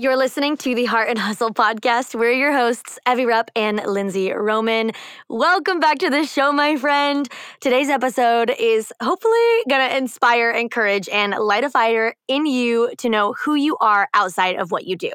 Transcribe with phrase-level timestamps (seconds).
[0.00, 2.18] You're listening to the Heart and Hustle podcast.
[2.18, 4.92] We're your hosts, Evie Rupp and Lindsay Roman.
[5.28, 7.28] Welcome back to the show, my friend.
[7.60, 13.10] Today's episode is hopefully going to inspire, encourage, and light a fire in you to
[13.10, 15.12] know who you are outside of what you do.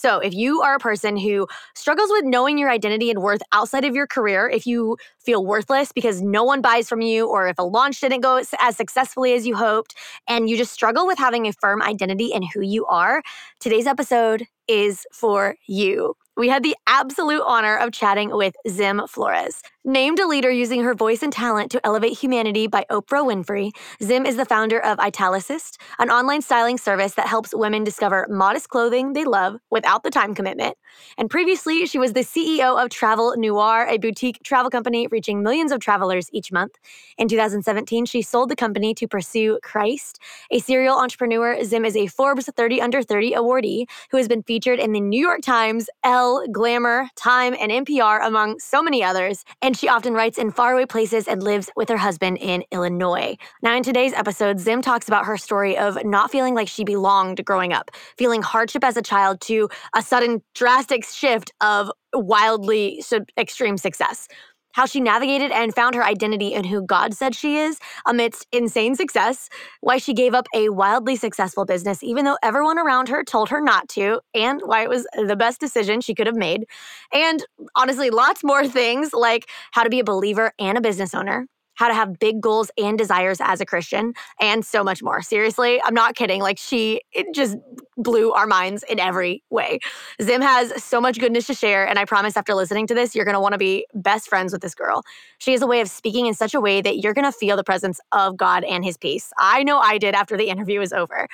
[0.00, 3.84] So, if you are a person who struggles with knowing your identity and worth outside
[3.84, 7.58] of your career, if you feel worthless because no one buys from you, or if
[7.58, 9.96] a launch didn't go as successfully as you hoped,
[10.28, 13.24] and you just struggle with having a firm identity in who you are,
[13.58, 16.14] today's episode is for you.
[16.36, 19.60] We had the absolute honor of chatting with Zim Flores.
[19.84, 23.70] Named a leader using her voice and talent to elevate humanity by Oprah Winfrey,
[24.02, 28.70] Zim is the founder of Italicist, an online styling service that helps women discover modest
[28.70, 30.76] clothing they love without the time commitment.
[31.16, 35.70] And previously, she was the CEO of Travel Noire, a boutique travel company reaching millions
[35.70, 36.72] of travelers each month.
[37.16, 40.18] In 2017, she sold the company to pursue Christ.
[40.50, 44.80] A serial entrepreneur, Zim is a Forbes 30 Under 30 awardee who has been featured
[44.80, 49.44] in the New York Times, Elle, Glamour, Time, and NPR, among so many others.
[49.62, 53.36] And she often writes in faraway places and lives with her husband in Illinois.
[53.62, 57.44] Now, in today's episode, Zim talks about her story of not feeling like she belonged
[57.44, 63.04] growing up, feeling hardship as a child to a sudden drastic shift of wildly
[63.38, 64.26] extreme success
[64.72, 68.94] how she navigated and found her identity in who God said she is amidst insane
[68.94, 69.48] success,
[69.80, 73.60] why she gave up a wildly successful business, even though everyone around her told her
[73.60, 76.64] not to, and why it was the best decision she could have made.
[77.12, 81.46] And honestly, lots more things like how to be a believer and a business owner,
[81.78, 85.22] how to have big goals and desires as a Christian, and so much more.
[85.22, 86.42] Seriously, I'm not kidding.
[86.42, 87.56] Like, she it just
[87.96, 89.78] blew our minds in every way.
[90.20, 93.24] Zim has so much goodness to share, and I promise after listening to this, you're
[93.24, 95.04] gonna wanna be best friends with this girl.
[95.38, 97.62] She has a way of speaking in such a way that you're gonna feel the
[97.62, 99.32] presence of God and His peace.
[99.38, 101.28] I know I did after the interview was over.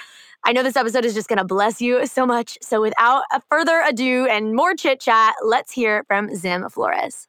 [0.44, 2.58] I know this episode is just gonna bless you so much.
[2.60, 7.28] So, without further ado and more chit chat, let's hear from Zim Flores.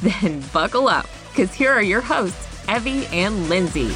[0.00, 3.92] Then buckle up, because here are your hosts, Evie and Lindsay.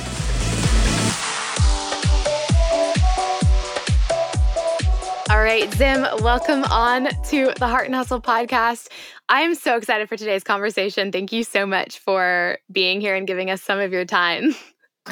[5.30, 8.88] All right, Zim, welcome on to the Heart and Hustle podcast.
[9.28, 11.12] I am so excited for today's conversation.
[11.12, 14.54] Thank you so much for being here and giving us some of your time.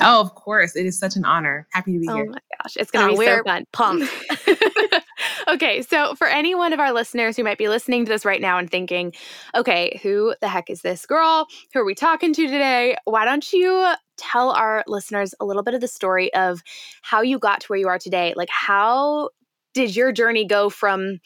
[0.00, 0.74] Oh, of course.
[0.74, 1.66] It is such an honor.
[1.72, 2.26] Happy to be oh here.
[2.28, 2.76] Oh my gosh.
[2.76, 3.64] It's going to oh, be so fun.
[3.72, 4.10] Pumped.
[5.48, 5.82] okay.
[5.82, 8.58] So, for any one of our listeners who might be listening to this right now
[8.58, 9.12] and thinking,
[9.54, 11.46] okay, who the heck is this girl?
[11.72, 12.96] Who are we talking to today?
[13.04, 16.62] Why don't you tell our listeners a little bit of the story of
[17.02, 18.34] how you got to where you are today?
[18.36, 19.30] Like, how
[19.74, 21.18] did your journey go from,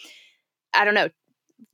[0.74, 1.08] I don't know,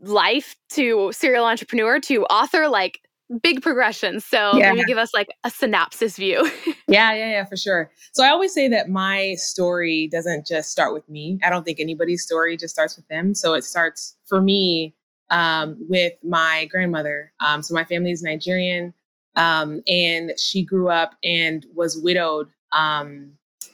[0.01, 2.69] life to serial entrepreneur to author?
[2.69, 3.01] Like,
[3.43, 4.21] big progression.
[4.21, 4.73] So yeah.
[4.73, 6.45] maybe give us like a synopsis view.
[6.89, 7.91] yeah, yeah, yeah, for sure.
[8.13, 11.39] So I always say that my story doesn't just start with me.
[11.45, 13.35] I don't think anybody's story just starts with them.
[13.35, 14.95] So it starts for me
[15.31, 17.33] um, with my grandmother.
[17.41, 18.95] Um, so my family is Nigerian,
[19.35, 23.33] um, and she grew up and was widowed um,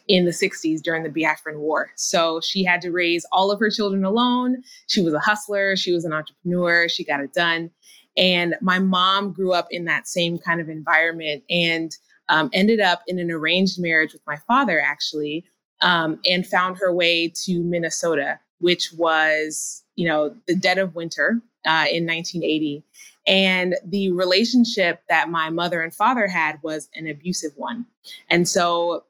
[0.08, 1.90] in the 60s during the Biafran War.
[1.96, 4.62] So she had to raise all of her children alone.
[4.88, 7.70] She was a hustler, she was an entrepreneur, she got it done.
[8.16, 11.96] And my mom grew up in that same kind of environment and
[12.28, 15.44] um, ended up in an arranged marriage with my father, actually,
[15.80, 21.40] um, and found her way to Minnesota, which was, you know, the dead of winter
[21.66, 22.84] uh, in 1980.
[23.26, 27.86] And the relationship that my mother and father had was an abusive one.
[28.28, 29.04] And so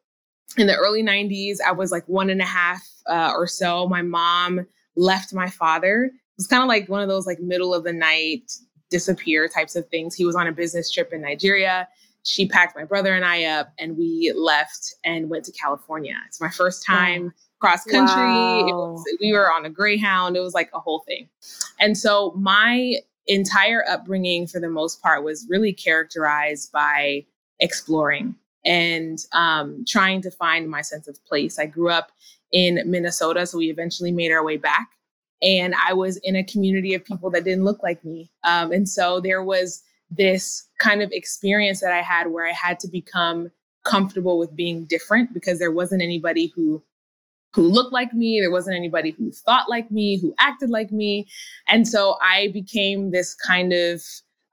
[0.59, 3.89] in the early 90s, I was like one and a half uh, or so.
[3.89, 4.67] My mom
[4.97, 6.05] left my father.
[6.05, 8.53] It was kind of like one of those like middle of the night
[8.93, 10.15] disappear types of things.
[10.15, 11.89] He was on a business trip in Nigeria.
[12.23, 16.15] She packed my brother and I up, and we left and went to California.
[16.29, 17.31] It's my first time wow.
[17.61, 18.23] cross country.
[18.23, 18.93] Wow.
[18.93, 20.37] Was, we were on a Greyhound.
[20.37, 21.29] It was like a whole thing.
[21.81, 22.95] And so my
[23.27, 27.25] entire upbringing, for the most part, was really characterized by
[27.59, 31.59] exploring and um, trying to find my sense of place.
[31.59, 32.13] I grew up
[32.53, 34.91] in Minnesota, so we eventually made our way back
[35.43, 38.31] and I was in a community of people that didn't look like me.
[38.45, 42.79] Um, and so there was this kind of experience that I had where I had
[42.81, 43.51] to become
[43.85, 46.83] comfortable with being different because there wasn't anybody who
[47.55, 48.41] who looked like me.
[48.41, 51.29] There wasn't anybody who thought like me, who acted like me.
[51.69, 54.03] And so I became this kind of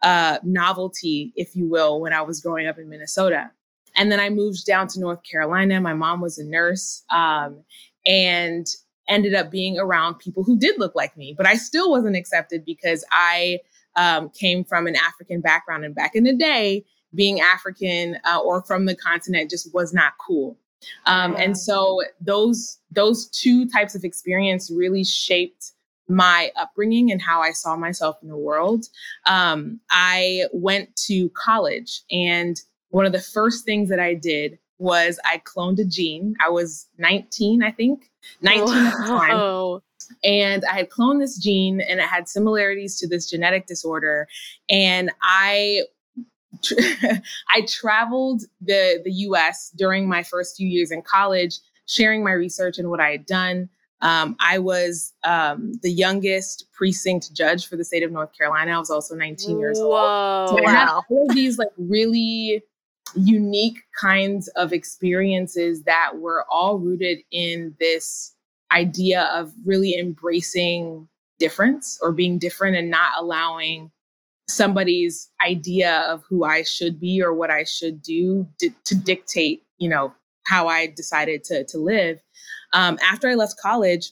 [0.01, 3.51] uh, novelty, if you will, when I was growing up in Minnesota.
[3.95, 5.79] And then I moved down to North Carolina.
[5.79, 7.63] My mom was a nurse um,
[8.05, 8.67] and
[9.09, 12.63] ended up being around people who did look like me, but I still wasn't accepted
[12.63, 13.59] because I
[13.95, 15.83] um, came from an African background.
[15.83, 20.13] And back in the day, being African uh, or from the continent just was not
[20.25, 20.57] cool.
[21.05, 25.73] Um, and so those those two types of experience really shaped
[26.07, 28.85] my upbringing and how I saw myself in the world.
[29.27, 32.59] Um, I went to college, and
[32.89, 36.35] one of the first things that I did was I cloned a gene.
[36.43, 38.09] I was 19, I think,
[38.41, 39.81] 19 at the time.
[40.23, 44.27] And I had cloned this gene and it had similarities to this genetic disorder.
[44.69, 45.83] And I
[47.53, 52.79] I traveled the the US during my first few years in college, sharing my research
[52.79, 53.69] and what I had done.
[54.01, 58.71] Um, I was um, the youngest precinct judge for the state of North Carolina.
[58.71, 60.49] I was also 19 years Whoa, old.
[60.49, 62.63] So I had all these like really
[63.15, 68.35] unique kinds of experiences that were all rooted in this
[68.71, 71.07] idea of really embracing
[71.39, 73.91] difference or being different and not allowing
[74.47, 79.63] somebody's idea of who I should be or what I should do to, to dictate,
[79.77, 80.13] you know,
[80.45, 82.19] how I decided to to live.
[82.73, 84.11] Um, after I left college,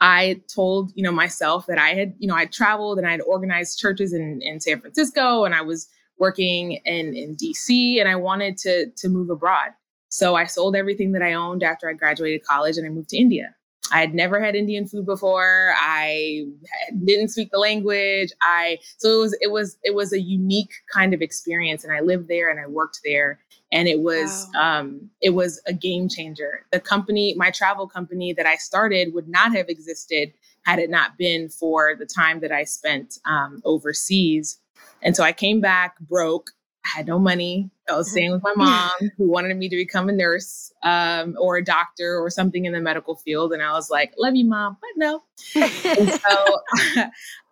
[0.00, 3.20] I told you know myself that I had you know I traveled and I had
[3.20, 5.88] organized churches in in San Francisco and I was
[6.22, 9.70] working in in DC and I wanted to to move abroad.
[10.08, 13.16] So I sold everything that I owned after I graduated college and I moved to
[13.16, 13.54] India.
[13.92, 15.74] I had never had Indian food before.
[15.76, 16.44] I
[17.04, 18.30] didn't speak the language.
[18.40, 22.00] I so it was it was it was a unique kind of experience, and I
[22.00, 23.40] lived there and I worked there,
[23.72, 24.80] and it was wow.
[24.80, 26.64] um, it was a game changer.
[26.70, 30.32] The company, my travel company that I started, would not have existed
[30.64, 34.58] had it not been for the time that I spent um, overseas.
[35.02, 36.50] And so I came back broke
[36.84, 37.70] I had no money.
[37.88, 41.56] I was staying with my mom who wanted me to become a nurse um, or
[41.56, 43.52] a doctor or something in the medical field.
[43.52, 45.22] And I was like, love you, mom, but no.
[45.84, 46.58] and so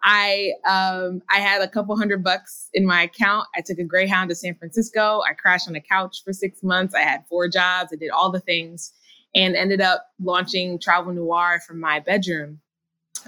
[0.03, 3.47] I um, I had a couple hundred bucks in my account.
[3.55, 5.21] I took a Greyhound to San Francisco.
[5.29, 6.95] I crashed on a couch for six months.
[6.95, 7.91] I had four jobs.
[7.93, 8.93] I did all the things
[9.35, 12.61] and ended up launching Travel Noire from my bedroom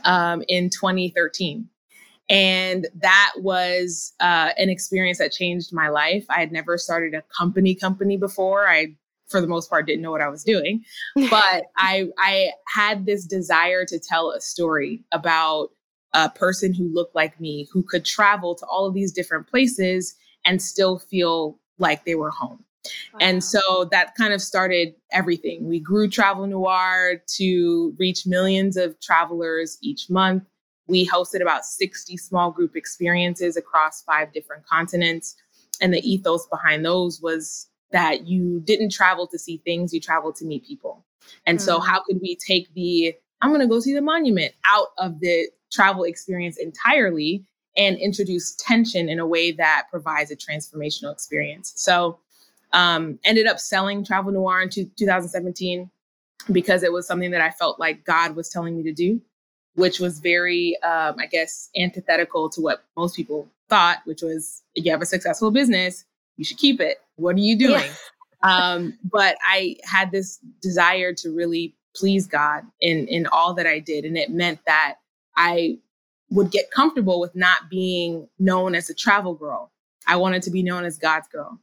[0.04, 1.69] um, in 2013.
[2.32, 6.25] And that was uh, an experience that changed my life.
[6.31, 8.67] I had never started a company company before.
[8.67, 8.96] I,
[9.29, 10.82] for the most part, didn't know what I was doing,
[11.31, 15.69] but I I had this desire to tell a story about
[16.14, 20.14] a person who looked like me, who could travel to all of these different places
[20.46, 22.64] and still feel like they were home.
[23.12, 23.19] Wow.
[23.20, 25.69] And so that kind of started everything.
[25.69, 30.43] We grew Travel Noire to reach millions of travelers each month.
[30.92, 35.34] We hosted about 60 small group experiences across five different continents.
[35.80, 40.36] And the ethos behind those was that you didn't travel to see things, you traveled
[40.36, 41.02] to meet people.
[41.46, 41.64] And mm-hmm.
[41.64, 45.20] so, how could we take the I'm going to go see the monument out of
[45.20, 51.72] the travel experience entirely and introduce tension in a way that provides a transformational experience?
[51.74, 52.18] So,
[52.74, 55.90] um, ended up selling Travel Noire in 2017
[56.50, 59.22] because it was something that I felt like God was telling me to do
[59.74, 64.84] which was very, um, I guess, antithetical to what most people thought, which was if
[64.84, 66.05] you have a successful business,
[66.36, 66.98] you should keep it.
[67.17, 67.91] What are you doing?
[68.44, 68.72] Yeah.
[68.72, 73.79] um, but I had this desire to really please God in in all that I
[73.79, 74.96] did, and it meant that
[75.36, 75.79] I
[76.31, 79.70] would get comfortable with not being known as a travel girl.
[80.06, 81.60] I wanted to be known as God's girl.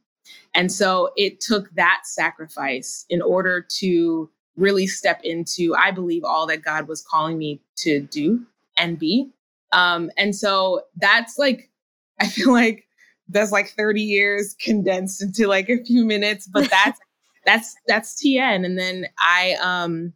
[0.54, 6.46] And so it took that sacrifice in order to really step into, I believe, all
[6.46, 8.44] that God was calling me to do
[8.76, 9.30] and be.
[9.72, 11.70] Um, and so that's like,
[12.20, 12.86] I feel like
[13.28, 17.00] that's like 30 years condensed into like a few minutes, but that's
[17.46, 18.66] that's that's TN.
[18.66, 20.12] And then I um,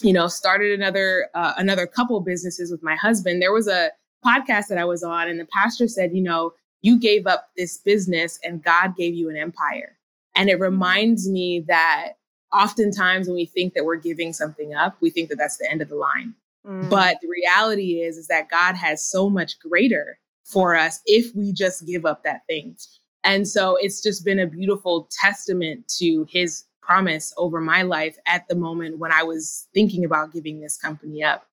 [0.00, 3.42] you know, started another uh, another couple businesses with my husband.
[3.42, 3.90] There was a
[4.24, 7.78] podcast that I was on, and the pastor said, you know, you gave up this
[7.78, 9.96] business and God gave you an empire.
[10.34, 12.14] And it reminds me that
[12.52, 15.82] oftentimes when we think that we're giving something up, we think that that's the end
[15.82, 16.34] of the line.
[16.66, 16.88] Mm.
[16.88, 21.52] But the reality is, is that God has so much greater for us if we
[21.52, 22.76] just give up that thing.
[23.24, 28.46] And so it's just been a beautiful testament to his promise over my life at
[28.48, 31.46] the moment when I was thinking about giving this company up.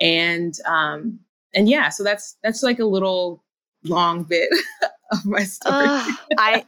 [0.00, 1.18] And um
[1.54, 3.42] and yeah, so that's that's like a little
[3.84, 4.48] long bit
[5.12, 5.86] of my story.
[5.86, 6.64] Uh, I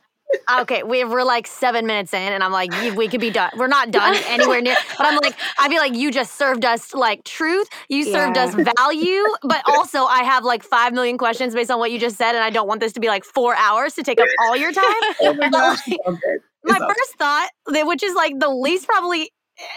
[0.61, 3.51] okay, we, we're like seven minutes in, and I'm like, we could be done.
[3.57, 4.77] We're not done anywhere near.
[4.97, 7.69] But I'm like, I feel like you just served us like truth.
[7.89, 8.45] You served yeah.
[8.45, 12.17] us value, but also I have like five million questions based on what you just
[12.17, 14.57] said, and I don't want this to be like four hours to take up all
[14.57, 14.85] your time.
[15.21, 15.89] oh my gosh.
[15.89, 15.99] Like,
[16.65, 19.33] my first thought, which is like the least probably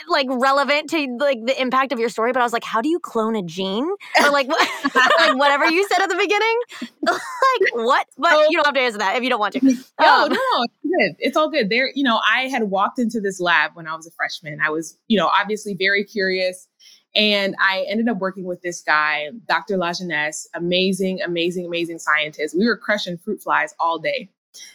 [0.08, 2.90] like relevant to like the impact of your story, but I was like, how do
[2.90, 3.88] you clone a gene?
[4.24, 4.48] Or like,
[4.96, 6.60] like whatever you said at the beginning.
[7.04, 8.08] like what?
[8.18, 8.48] But oh.
[8.50, 9.66] you don't have to answer that if you don't want to.
[10.00, 11.16] No, um, no, it's good.
[11.20, 11.70] It's all good.
[11.70, 14.60] There, you know, I had walked into this lab when I was a freshman.
[14.62, 16.68] I was, you know, obviously very curious.
[17.16, 19.78] And I ended up working with this guy, Dr.
[19.78, 22.58] Lajeunesse, amazing, amazing, amazing scientist.
[22.58, 24.30] We were crushing fruit flies all day.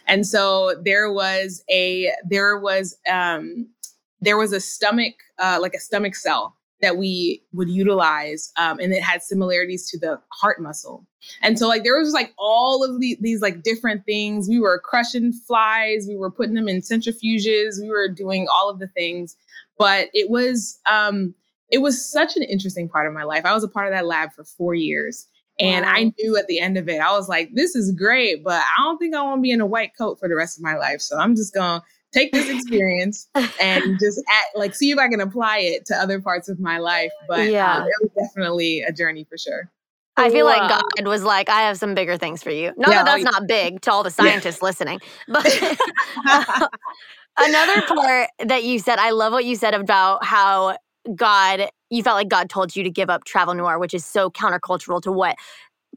[0.07, 3.67] And so there was a there was um
[4.21, 8.91] there was a stomach, uh, like a stomach cell that we would utilize, um, and
[8.91, 11.05] it had similarities to the heart muscle.
[11.41, 14.49] And so, like, there was like all of the, these like different things.
[14.49, 18.79] We were crushing flies, we were putting them in centrifuges, we were doing all of
[18.79, 19.35] the things.
[19.77, 21.35] But it was, um,
[21.69, 23.45] it was such an interesting part of my life.
[23.45, 25.27] I was a part of that lab for four years.
[25.59, 25.91] And wow.
[25.93, 28.83] I knew at the end of it, I was like, this is great, but I
[28.83, 30.75] don't think I want to be in a white coat for the rest of my
[30.75, 31.01] life.
[31.01, 33.27] So I'm just going to take this experience
[33.61, 36.77] and just act, like see if I can apply it to other parts of my
[36.77, 37.11] life.
[37.27, 39.71] But yeah, um, it was definitely a journey for sure.
[40.17, 40.57] I feel wow.
[40.57, 42.73] like God was like, I have some bigger things for you.
[42.77, 44.65] No, yeah, that that's not big to all the scientists yeah.
[44.67, 45.45] listening, but
[47.37, 50.77] another part that you said, I love what you said about how
[51.15, 54.29] God, you felt like God told you to give up travel noire, which is so
[54.29, 55.37] countercultural to what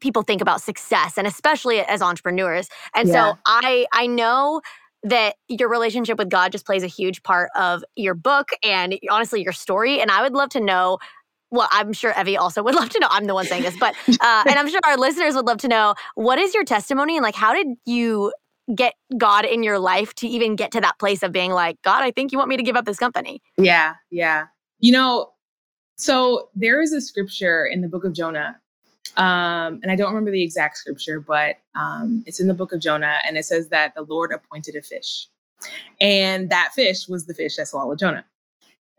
[0.00, 2.68] people think about success and especially as entrepreneurs.
[2.94, 3.33] And yeah.
[3.33, 4.61] so I I know
[5.04, 9.42] that your relationship with God just plays a huge part of your book and honestly
[9.42, 10.00] your story.
[10.00, 10.99] And I would love to know.
[11.50, 13.06] Well, I'm sure Evie also would love to know.
[13.11, 15.68] I'm the one saying this, but uh, and I'm sure our listeners would love to
[15.68, 18.32] know what is your testimony and like how did you
[18.75, 22.02] get God in your life to even get to that place of being like, God,
[22.02, 23.42] I think you want me to give up this company.
[23.58, 24.46] Yeah, yeah.
[24.78, 25.32] You know,
[25.96, 28.58] so there is a scripture in the book of Jonah
[29.16, 32.80] um, and I don't remember the exact scripture, but um, it's in the book of
[32.80, 35.28] Jonah, and it says that the Lord appointed a fish,
[36.00, 38.25] and that fish was the fish that swallowed Jonah.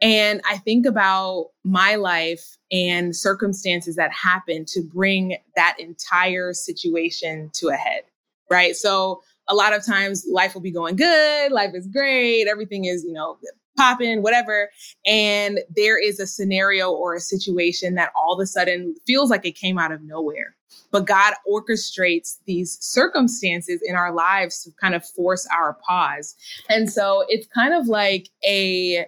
[0.02, 7.50] And I think about my life and circumstances that happened to bring that entire situation
[7.54, 8.04] to a head,
[8.52, 8.76] right?
[8.76, 13.04] So a lot of times life will be going good, life is great, everything is,
[13.04, 13.38] you know,
[13.78, 14.70] popping, whatever.
[15.06, 19.46] And there is a scenario or a situation that all of a sudden feels like
[19.46, 20.56] it came out of nowhere.
[20.92, 26.36] But God orchestrates these circumstances in our lives to kind of force our pause.
[26.70, 29.06] And so it's kind of like a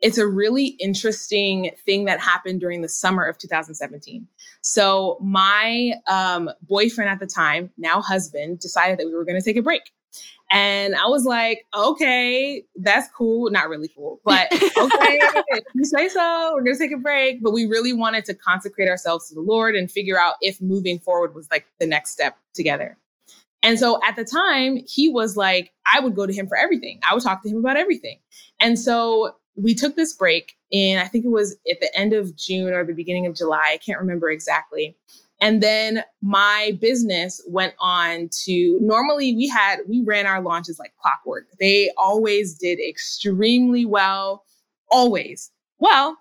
[0.00, 4.26] it's a really interesting thing that happened during the summer of 2017.
[4.62, 9.44] So my um, boyfriend at the time, now husband, decided that we were going to
[9.44, 9.82] take a break.
[10.52, 13.50] And I was like, okay, that's cool.
[13.50, 15.20] Not really cool, but okay,
[15.74, 16.52] you say so.
[16.54, 17.40] We're going to take a break.
[17.40, 20.98] But we really wanted to consecrate ourselves to the Lord and figure out if moving
[20.98, 22.98] forward was like the next step together.
[23.62, 26.98] And so at the time, he was like, I would go to him for everything.
[27.08, 28.18] I would talk to him about everything.
[28.58, 32.34] And so we took this break, and I think it was at the end of
[32.36, 33.70] June or the beginning of July.
[33.72, 34.96] I can't remember exactly.
[35.40, 40.92] And then my business went on to normally we had, we ran our launches like
[41.00, 41.46] clockwork.
[41.58, 44.44] They always did extremely well,
[44.90, 45.50] always.
[45.78, 46.18] Well,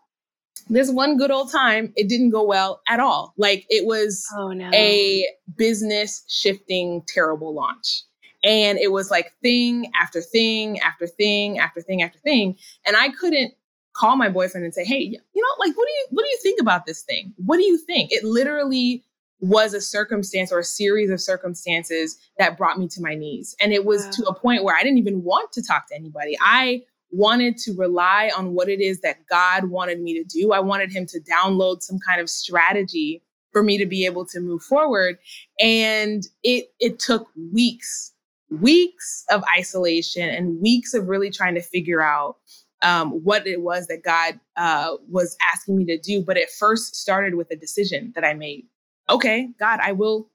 [0.69, 3.33] this one good old time, it didn't go well at all.
[3.37, 4.69] Like it was oh, no.
[4.73, 5.25] a
[5.57, 8.03] business shifting, terrible launch.
[8.43, 12.55] And it was like thing after thing after thing after thing after thing.
[12.85, 13.53] And I couldn't
[13.93, 16.39] call my boyfriend and say, hey, you know, like, what do you what do you
[16.41, 17.33] think about this thing?
[17.37, 18.11] What do you think?
[18.11, 19.03] It literally
[19.41, 23.55] was a circumstance or a series of circumstances that brought me to my knees.
[23.61, 24.11] And it was wow.
[24.11, 26.37] to a point where I didn't even want to talk to anybody.
[26.41, 30.51] I wanted to rely on what it is that God wanted me to do.
[30.51, 34.39] I wanted Him to download some kind of strategy for me to be able to
[34.39, 35.17] move forward.
[35.59, 38.13] And it it took weeks,
[38.49, 42.37] weeks of isolation and weeks of really trying to figure out
[42.81, 46.23] um, what it was that God uh, was asking me to do.
[46.23, 48.65] But it first started with a decision that I made
[49.09, 50.29] okay, God, I will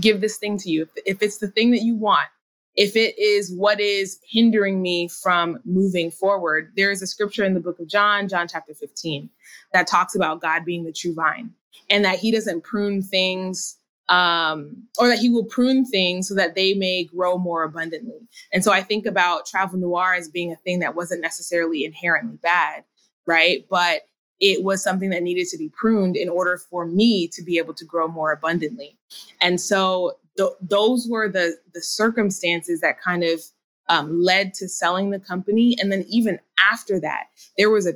[0.00, 0.88] give this thing to you.
[1.06, 2.28] If, it's the thing that you want,
[2.76, 7.54] if it is what is hindering me from moving forward, there is a scripture in
[7.54, 9.28] the book of John, John chapter 15,
[9.72, 11.50] that talks about God being the true vine
[11.90, 16.54] and that he doesn't prune things um, or that he will prune things so that
[16.54, 18.28] they may grow more abundantly.
[18.52, 22.36] And so I think about travel noire as being a thing that wasn't necessarily inherently
[22.42, 22.84] bad,
[23.26, 23.64] right?
[23.70, 24.02] But
[24.44, 27.72] it was something that needed to be pruned in order for me to be able
[27.72, 28.98] to grow more abundantly.
[29.40, 33.40] And so th- those were the the circumstances that kind of
[33.88, 35.76] um, led to selling the company.
[35.80, 37.24] And then even after that,
[37.56, 37.94] there was a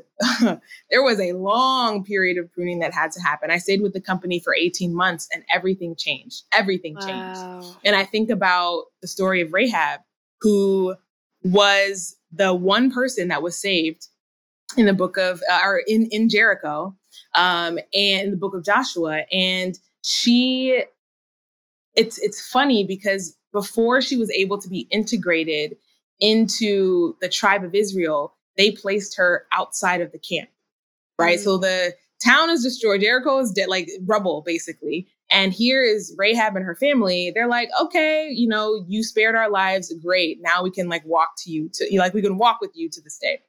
[0.90, 3.50] there was a long period of pruning that had to happen.
[3.50, 6.45] I stayed with the company for 18 months and everything changed.
[6.52, 7.61] Everything wow.
[7.61, 7.76] changed.
[7.85, 10.00] And I think about the story of Rahab,
[10.40, 10.97] who
[11.45, 14.09] was the one person that was saved
[14.76, 16.94] in the book of uh, or in in Jericho
[17.34, 20.84] um, and the book of Joshua, and she.
[21.94, 25.76] It's it's funny because before she was able to be integrated
[26.20, 30.48] into the tribe of Israel, they placed her outside of the camp,
[31.18, 31.38] right?
[31.38, 31.44] Mm-hmm.
[31.44, 31.94] So the
[32.25, 33.00] town is destroyed.
[33.00, 35.06] Jericho is dead, like rubble, basically.
[35.30, 37.30] And here is Rahab and her family.
[37.34, 39.92] They're like, okay, you know, you spared our lives.
[40.02, 40.38] Great.
[40.40, 43.00] Now we can like walk to you to like we can walk with you to
[43.00, 43.40] this day.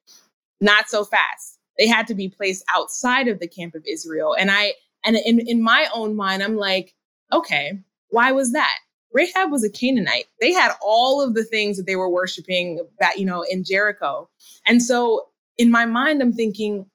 [0.61, 1.59] Not so fast.
[1.77, 4.35] They had to be placed outside of the camp of Israel.
[4.37, 4.73] And I
[5.05, 6.93] and in, in my own mind, I'm like,
[7.31, 8.77] okay, why was that?
[9.13, 10.25] Rahab was a Canaanite.
[10.39, 14.29] They had all of the things that they were worshiping that, you know, in Jericho.
[14.67, 16.85] And so in my mind, I'm thinking,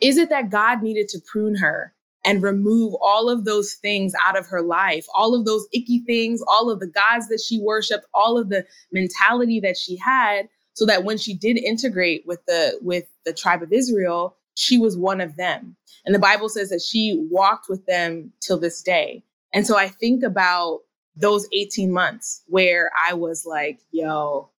[0.00, 4.38] is it that God needed to prune her and remove all of those things out
[4.38, 8.06] of her life, all of those icky things, all of the gods that she worshiped,
[8.14, 12.78] all of the mentality that she had, so that when she did integrate with the
[12.82, 15.76] with the tribe of Israel, she was one of them.
[16.04, 19.24] And the Bible says that she walked with them till this day.
[19.54, 20.80] And so I think about
[21.14, 24.50] those 18 months where I was like, yo,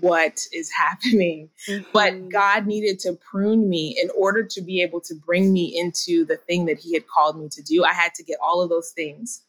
[0.00, 1.50] what is happening?
[1.68, 1.84] Mm-hmm.
[1.92, 6.24] But God needed to prune me in order to be able to bring me into
[6.24, 7.84] the thing that He had called me to do.
[7.84, 9.42] I had to get all of those things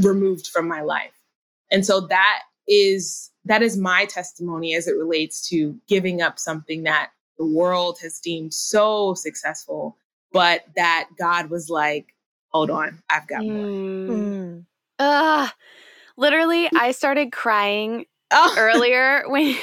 [0.00, 1.12] removed from my life.
[1.70, 6.84] And so that is that is my testimony as it relates to giving up something
[6.84, 9.96] that the world has deemed so successful,
[10.32, 12.14] but that God was like,
[12.48, 13.66] hold on, I've got more.
[13.66, 14.64] Mm.
[16.16, 18.54] Literally, I started crying oh.
[18.58, 19.56] earlier when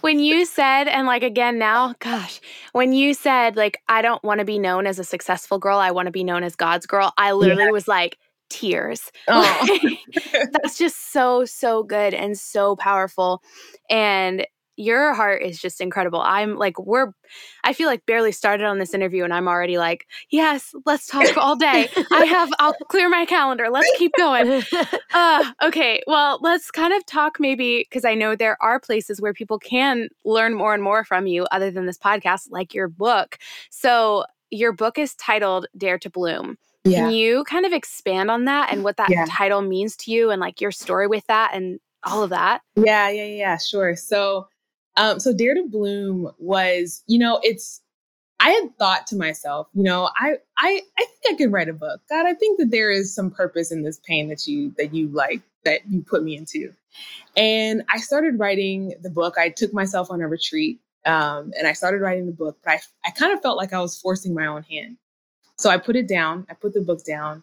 [0.00, 2.40] when you said and like again now gosh
[2.72, 5.90] when you said like i don't want to be known as a successful girl i
[5.90, 7.70] want to be known as god's girl i literally yeah.
[7.70, 9.96] was like tears oh.
[10.52, 13.42] that's just so so good and so powerful
[13.90, 14.46] and
[14.78, 16.20] your heart is just incredible.
[16.20, 17.12] I'm like, we're,
[17.64, 21.36] I feel like barely started on this interview and I'm already like, yes, let's talk
[21.36, 21.88] all day.
[22.12, 23.68] I have, I'll clear my calendar.
[23.70, 24.62] Let's keep going.
[25.14, 26.02] Uh, okay.
[26.06, 30.08] Well, let's kind of talk maybe, because I know there are places where people can
[30.24, 33.38] learn more and more from you other than this podcast, like your book.
[33.70, 36.58] So your book is titled Dare to Bloom.
[36.88, 37.00] Yeah.
[37.00, 39.26] Can you kind of expand on that and what that yeah.
[39.28, 42.62] title means to you and like your story with that and all of that?
[42.76, 43.96] Yeah, yeah, yeah, sure.
[43.96, 44.48] So
[44.98, 47.80] um, so Dare to Bloom was, you know, it's
[48.40, 51.72] I had thought to myself, you know, I I I think I could write a
[51.72, 52.00] book.
[52.10, 55.08] God, I think that there is some purpose in this pain that you that you
[55.08, 56.72] like that you put me into.
[57.36, 59.36] And I started writing the book.
[59.38, 62.80] I took myself on a retreat um, and I started writing the book, but I
[63.06, 64.96] I kind of felt like I was forcing my own hand.
[65.58, 66.46] So I put it down.
[66.50, 67.42] I put the book down,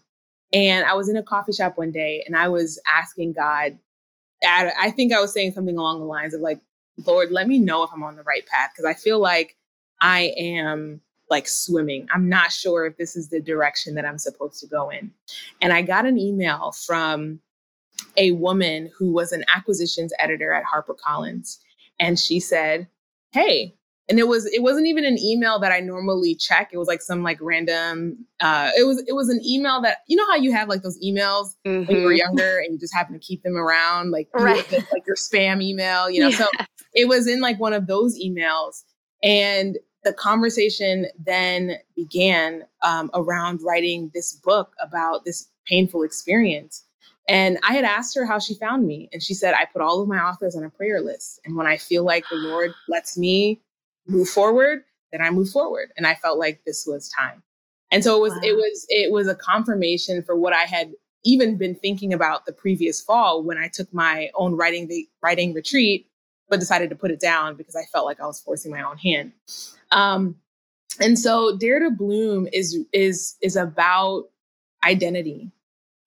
[0.53, 3.77] and I was in a coffee shop one day, and I was asking God.
[4.43, 6.59] I think I was saying something along the lines of like,
[7.05, 9.55] Lord, let me know if I'm on the right path because I feel like
[10.01, 12.07] I am like swimming.
[12.13, 15.11] I'm not sure if this is the direction that I'm supposed to go in.
[15.61, 17.39] And I got an email from
[18.17, 21.59] a woman who was an acquisitions editor at HarperCollins.
[21.99, 22.87] And she said,
[23.31, 23.73] Hey,
[24.07, 26.69] and it was it wasn't even an email that I normally check.
[26.71, 28.25] It was like some like random.
[28.39, 30.99] Uh, it was it was an email that you know how you have like those
[31.03, 31.87] emails mm-hmm.
[31.87, 32.17] when you were mm-hmm.
[32.17, 34.71] younger and you just happen to keep them around, like right.
[34.91, 36.27] like your spam email, you know.
[36.27, 36.37] Yeah.
[36.37, 36.47] So
[36.93, 38.83] it was in like one of those emails,
[39.23, 46.83] and the conversation then began um, around writing this book about this painful experience.
[47.27, 49.99] And I had asked her how she found me, and she said, "I put all
[49.99, 53.17] of my authors on a prayer list, and when I feel like the Lord lets
[53.17, 53.61] me."
[54.07, 55.89] Move forward, then I move forward.
[55.97, 57.41] And I felt like this was time.
[57.91, 58.41] And so it was wow.
[58.43, 60.91] it was it was a confirmation for what I had
[61.23, 65.53] even been thinking about the previous fall when I took my own writing the writing
[65.53, 66.07] retreat,
[66.49, 68.97] but decided to put it down because I felt like I was forcing my own
[68.97, 69.31] hand.
[69.91, 70.35] Um,
[70.99, 74.25] and so Dare to Bloom is is is about
[74.83, 75.51] identity.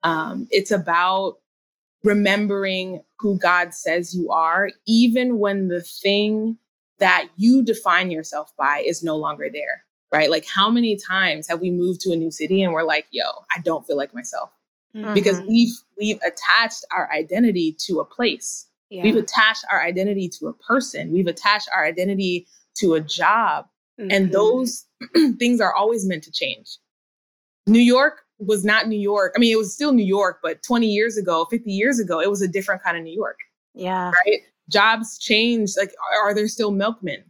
[0.02, 1.38] Um, it's about
[2.04, 6.56] remembering who God says you are, even when the thing
[6.98, 10.30] that you define yourself by is no longer there, right?
[10.30, 13.24] Like, how many times have we moved to a new city and we're like, yo,
[13.54, 14.50] I don't feel like myself?
[14.94, 15.14] Mm-hmm.
[15.14, 18.66] Because we've we've attached our identity to a place.
[18.90, 19.02] Yeah.
[19.02, 21.12] We've attached our identity to a person.
[21.12, 22.46] We've attached our identity
[22.78, 23.66] to a job.
[24.00, 24.10] Mm-hmm.
[24.10, 24.86] And those
[25.38, 26.78] things are always meant to change.
[27.66, 29.34] New York was not New York.
[29.36, 32.30] I mean, it was still New York, but 20 years ago, 50 years ago, it
[32.30, 33.38] was a different kind of New York.
[33.74, 34.10] Yeah.
[34.10, 35.72] Right jobs change.
[35.76, 37.24] Like, are, are there still milkmen?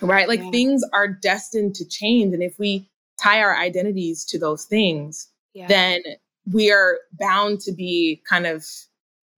[0.00, 0.28] Right?
[0.28, 0.50] Like yeah.
[0.50, 2.32] things are destined to change.
[2.32, 2.88] And if we
[3.20, 5.66] tie our identities to those things, yeah.
[5.66, 6.00] then
[6.50, 8.64] we are bound to be kind of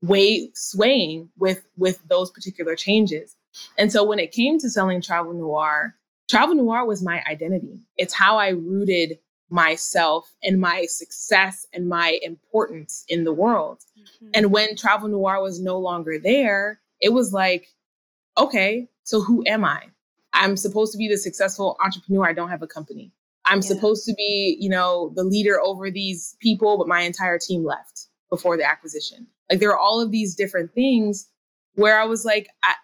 [0.03, 3.37] way swaying with with those particular changes.
[3.79, 5.95] And so when it came to selling travel noire,
[6.29, 7.81] travel noire was my identity.
[7.97, 9.19] It's how I rooted
[9.51, 13.81] myself and my success and my importance in the world.
[13.99, 14.31] Mm-hmm.
[14.35, 17.67] And when travel noire was no longer there, it was like,
[18.39, 19.83] okay, so who am I?
[20.33, 22.27] I'm supposed to be the successful entrepreneur.
[22.27, 23.13] I don't have a company.
[23.45, 23.69] I'm yeah.
[23.69, 28.07] supposed to be, you know, the leader over these people, but my entire team left
[28.31, 29.27] before the acquisition.
[29.51, 31.29] Like there are all of these different things
[31.75, 32.75] where I was like, I,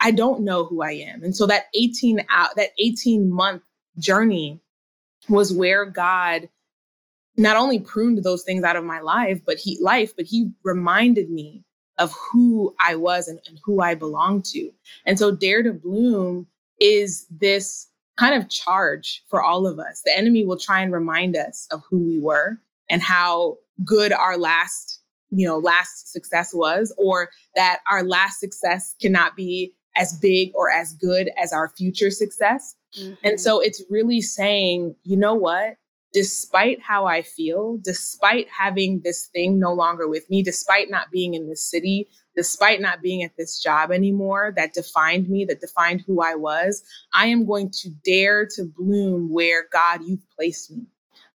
[0.00, 1.22] I don't know who I am.
[1.24, 3.62] And so that 18 out, that 18 month
[3.98, 4.60] journey
[5.28, 6.48] was where God
[7.36, 11.30] not only pruned those things out of my life, but he life, but he reminded
[11.30, 11.64] me
[11.98, 14.70] of who I was and, and who I belonged to.
[15.06, 16.46] And so Dare to Bloom
[16.80, 20.02] is this kind of charge for all of us.
[20.04, 22.58] The enemy will try and remind us of who we were
[22.90, 25.00] and how good our last,
[25.30, 30.70] you know, last success was, or that our last success cannot be as big or
[30.70, 32.74] as good as our future success.
[32.98, 33.14] Mm-hmm.
[33.24, 35.76] And so it's really saying, you know what?
[36.12, 41.34] Despite how I feel, despite having this thing no longer with me, despite not being
[41.34, 46.02] in this city, despite not being at this job anymore that defined me, that defined
[46.06, 46.82] who I was,
[47.14, 50.86] I am going to dare to bloom where God you've placed me.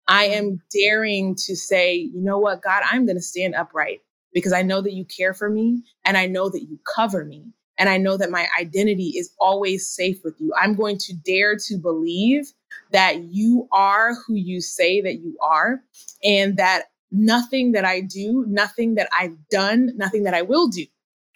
[0.06, 0.56] I am mm-hmm.
[0.72, 4.00] daring to say, you know what, God, I'm going to stand upright
[4.32, 7.44] because I know that you care for me and I know that you cover me
[7.78, 10.52] and I know that my identity is always safe with you.
[10.60, 12.52] I'm going to dare to believe
[12.90, 15.82] that you are who you say that you are,
[16.22, 20.84] and that nothing that I do, nothing that I've done, nothing that I will do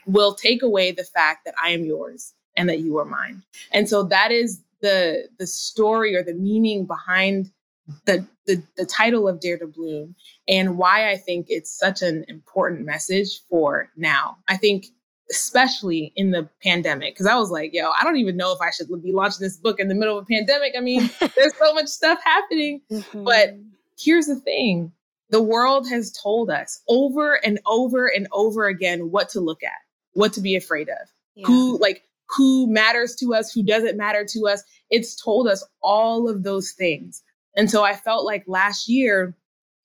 [0.07, 3.43] will take away the fact that I am yours and that you are mine.
[3.73, 7.51] And so that is the the story or the meaning behind
[8.05, 10.15] the, the the title of Dare to Bloom
[10.49, 14.37] and why I think it's such an important message for now.
[14.49, 14.87] I think
[15.33, 17.17] especially in the pandemic.
[17.17, 19.57] Cause I was like, yo, I don't even know if I should be launching this
[19.57, 20.75] book in the middle of a pandemic.
[20.77, 22.83] I mean, there's so much stuff happening.
[22.91, 23.25] Mm-hmm.
[23.25, 23.57] But
[23.99, 24.93] here's the thing
[25.31, 29.81] the world has told us over and over and over again what to look at,
[30.13, 31.47] what to be afraid of, yeah.
[31.47, 32.03] who, like,
[32.37, 34.63] who matters to us, who doesn't matter to us.
[34.91, 37.23] It's told us all of those things.
[37.57, 39.35] And so I felt like last year,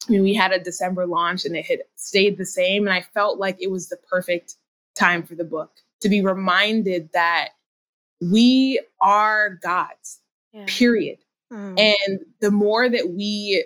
[0.07, 2.85] I mean, we had a December launch and it had stayed the same.
[2.85, 4.55] And I felt like it was the perfect
[4.97, 7.49] time for the book to be reminded that
[8.21, 10.19] we are God's,
[10.53, 10.65] yeah.
[10.67, 11.19] period.
[11.51, 11.79] Mm.
[11.79, 13.63] And the more that we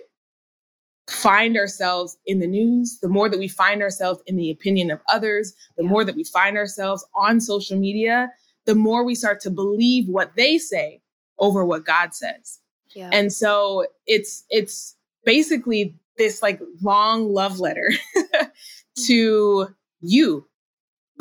[1.10, 5.02] find ourselves in the news, the more that we find ourselves in the opinion of
[5.12, 5.90] others, the yeah.
[5.90, 8.30] more that we find ourselves on social media,
[8.66, 11.02] the more we start to believe what they say
[11.40, 12.60] over what God says.
[12.96, 13.10] Yeah.
[13.12, 17.92] And so it's it's basically this like long love letter
[19.06, 19.68] to
[20.02, 20.46] you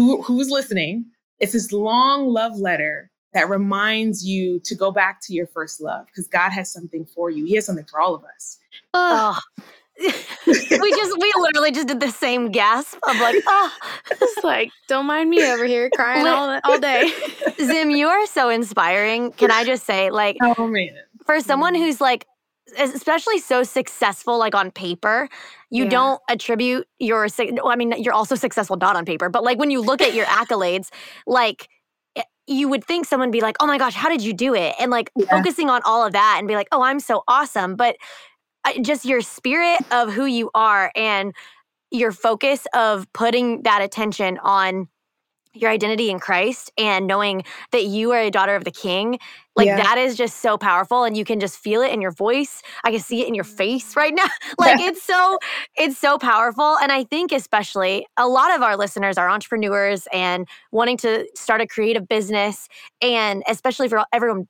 [0.00, 1.04] who, who's listening,
[1.38, 6.06] it's this long love letter that reminds you to go back to your first love
[6.06, 7.44] because God has something for you.
[7.44, 8.58] He has something for all of us.
[8.94, 9.38] Oh.
[10.00, 10.10] we
[10.56, 13.72] just we literally just did the same gasp of like oh
[14.10, 17.12] it's like don't mind me over here crying all, all day
[17.58, 20.88] zim you are so inspiring can i just say like oh man
[21.26, 21.82] for someone mm-hmm.
[21.82, 22.24] who's like
[22.78, 25.28] especially so successful like on paper
[25.70, 25.90] you yeah.
[25.90, 27.26] don't attribute your
[27.64, 30.26] i mean you're also successful not on paper but like when you look at your
[30.40, 30.90] accolades
[31.26, 31.68] like
[32.16, 34.74] eh, you would think someone be like oh my gosh how did you do it
[34.78, 35.26] and like yeah.
[35.30, 37.96] focusing on all of that and be like oh i'm so awesome but
[38.82, 41.34] just your spirit of who you are and
[41.90, 44.88] your focus of putting that attention on
[45.52, 49.18] your identity in Christ and knowing that you are a daughter of the king,
[49.56, 49.76] like yeah.
[49.76, 52.62] that is just so powerful and you can just feel it in your voice.
[52.84, 54.26] I can see it in your face right now.
[54.58, 55.38] like it's so
[55.76, 60.46] it's so powerful and I think especially a lot of our listeners are entrepreneurs and
[60.70, 62.68] wanting to start a creative business
[63.02, 64.46] and especially for everyone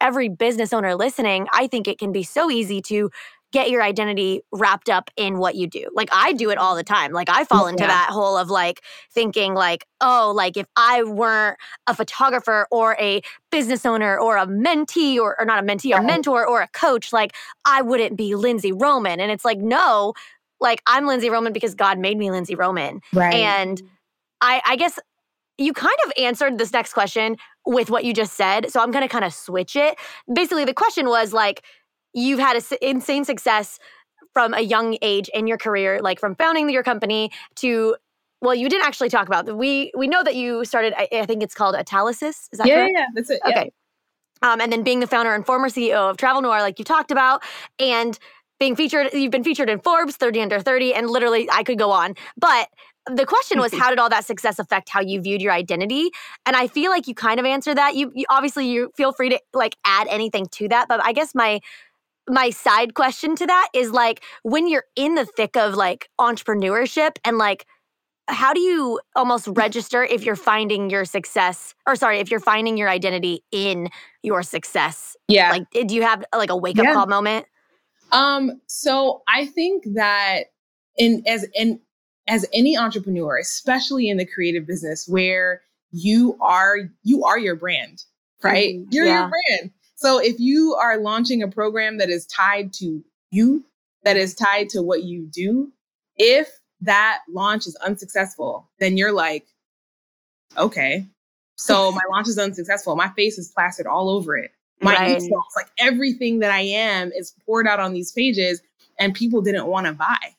[0.00, 3.10] every business owner listening, I think it can be so easy to
[3.52, 5.88] get your identity wrapped up in what you do.
[5.92, 7.12] Like I do it all the time.
[7.12, 7.88] Like I fall into yeah.
[7.88, 8.82] that hole of like
[9.12, 14.46] thinking like, oh, like if I weren't a photographer or a business owner or a
[14.46, 16.02] mentee or, or not a mentee, right.
[16.02, 17.34] a mentor or a coach, like
[17.64, 19.18] I wouldn't be Lindsay Roman.
[19.18, 20.14] And it's like, no,
[20.60, 23.00] like I'm Lindsay Roman because God made me Lindsay Roman.
[23.12, 23.34] Right.
[23.34, 23.82] And
[24.40, 24.98] I, I guess
[25.58, 27.36] you kind of answered this next question
[27.66, 28.70] with what you just said.
[28.70, 29.98] So I'm going to kind of switch it.
[30.32, 31.62] Basically, the question was like,
[32.12, 33.78] you've had a, insane success
[34.32, 37.96] from a young age in your career, like from founding your company to
[38.42, 40.94] well, you didn't actually talk about we we know that you started.
[40.96, 42.48] I, I think it's called Italicist.
[42.52, 42.92] Is that yeah, correct?
[42.94, 43.40] yeah, that's it.
[43.46, 43.72] Okay.
[44.42, 47.10] Um, and then being the founder and former CEO of Travel Noire, like you talked
[47.10, 47.42] about,
[47.78, 48.18] and
[48.58, 51.90] being featured, you've been featured in Forbes 30 under 30, and literally I could go
[51.90, 52.14] on.
[52.38, 52.68] But
[53.06, 56.10] the question was, how did all that success affect how you viewed your identity?
[56.46, 57.96] And I feel like you kind of answered that.
[57.96, 61.34] You, you obviously you feel free to like add anything to that, but I guess
[61.34, 61.60] my
[62.30, 67.16] my side question to that is like when you're in the thick of like entrepreneurship
[67.24, 67.66] and like
[68.28, 72.76] how do you almost register if you're finding your success or sorry if you're finding
[72.76, 73.88] your identity in
[74.22, 75.50] your success Yeah.
[75.50, 76.92] like do you have like a wake up Yeah.
[76.94, 77.46] call moment
[78.12, 80.44] Um, so I think that
[80.96, 81.80] in as in
[82.28, 85.62] as any entrepreneur, especially in the creative business where
[85.92, 88.04] you are you are your brand,
[88.42, 88.74] right?
[88.74, 88.86] Mhm.
[88.90, 89.20] You're Yeah.
[89.22, 89.70] your brand.
[90.00, 93.64] So if you are launching a program that is tied to you,
[94.04, 95.70] that is tied to what you do,
[96.16, 96.48] if
[96.80, 99.46] that launch is unsuccessful, then you're like,
[100.56, 101.06] okay.
[101.56, 102.96] So my launch is unsuccessful.
[102.96, 105.20] My face is plastered all over it my Right.
[105.22, 108.62] ethos, like everything that I am is poured out on these pages
[108.98, 110.34] and people didn't want to buy.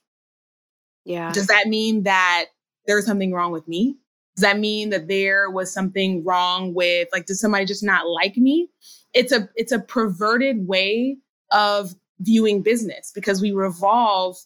[1.05, 1.31] Yeah.
[1.31, 2.45] Does that mean that
[2.87, 3.97] there's something wrong with me?
[4.35, 8.37] Does that mean that there was something wrong with like does somebody just not like
[8.37, 8.69] me?
[9.13, 11.17] It's a it's a perverted way
[11.51, 14.37] of viewing business because we revolve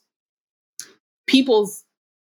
[1.27, 1.83] people's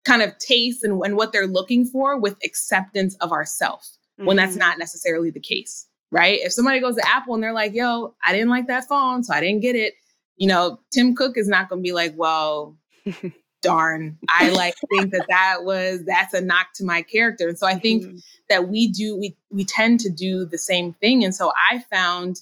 [0.05, 4.55] kind of tastes and, and what they're looking for with acceptance of ourself when that's
[4.57, 4.61] Mhm.
[4.61, 6.39] not necessarily the case, right?
[6.43, 9.33] If somebody goes to Apple and they're like, yo, I didn't like that phone, so
[9.35, 9.95] I didn't get it,
[10.37, 12.77] you know, Tim Cook is not going to be like, well,
[13.63, 17.49] darn, I like think that that was, that's a knock to my character.
[17.49, 18.23] And so I think Mhm.
[18.49, 21.25] that we do, we, we tend to do the same thing.
[21.25, 22.41] And so I found,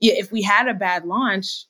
[0.00, 1.66] yeah, if we had a bad launch,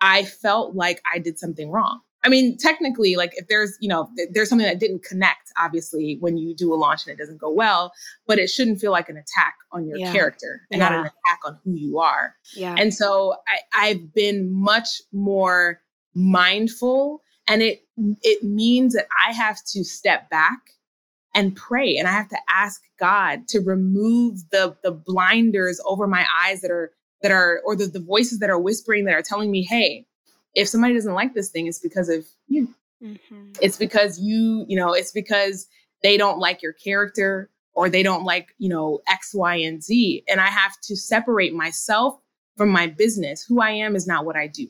[0.00, 2.00] I felt like I did something wrong.
[2.24, 6.18] I mean, technically, like if there's, you know, th- there's something that didn't connect, obviously,
[6.20, 7.92] when you do a launch and it doesn't go well,
[8.28, 10.12] but it shouldn't feel like an attack on your Yeah.
[10.12, 12.36] character and not an attack on who you are.
[12.54, 12.76] Yeah.
[12.78, 15.80] And so I, I've been much more
[16.14, 17.82] mindful, and it
[18.22, 20.58] it means that I have to step back
[21.34, 26.26] and pray, and I have to ask God to remove the the blinders over my
[26.42, 29.50] eyes that are that are or the, the voices that are whispering that are telling
[29.50, 30.06] me, hey,
[30.54, 32.68] if somebody doesn't like this thing, it's because of you.
[33.02, 33.56] Mhm.
[33.60, 35.66] It's because you, you know, it's because
[36.02, 40.24] they don't like your character or they don't like, you know, X, Y, and Z.
[40.28, 42.18] And I have to separate myself
[42.56, 43.44] from my business.
[43.44, 44.68] Who I am is not what I do.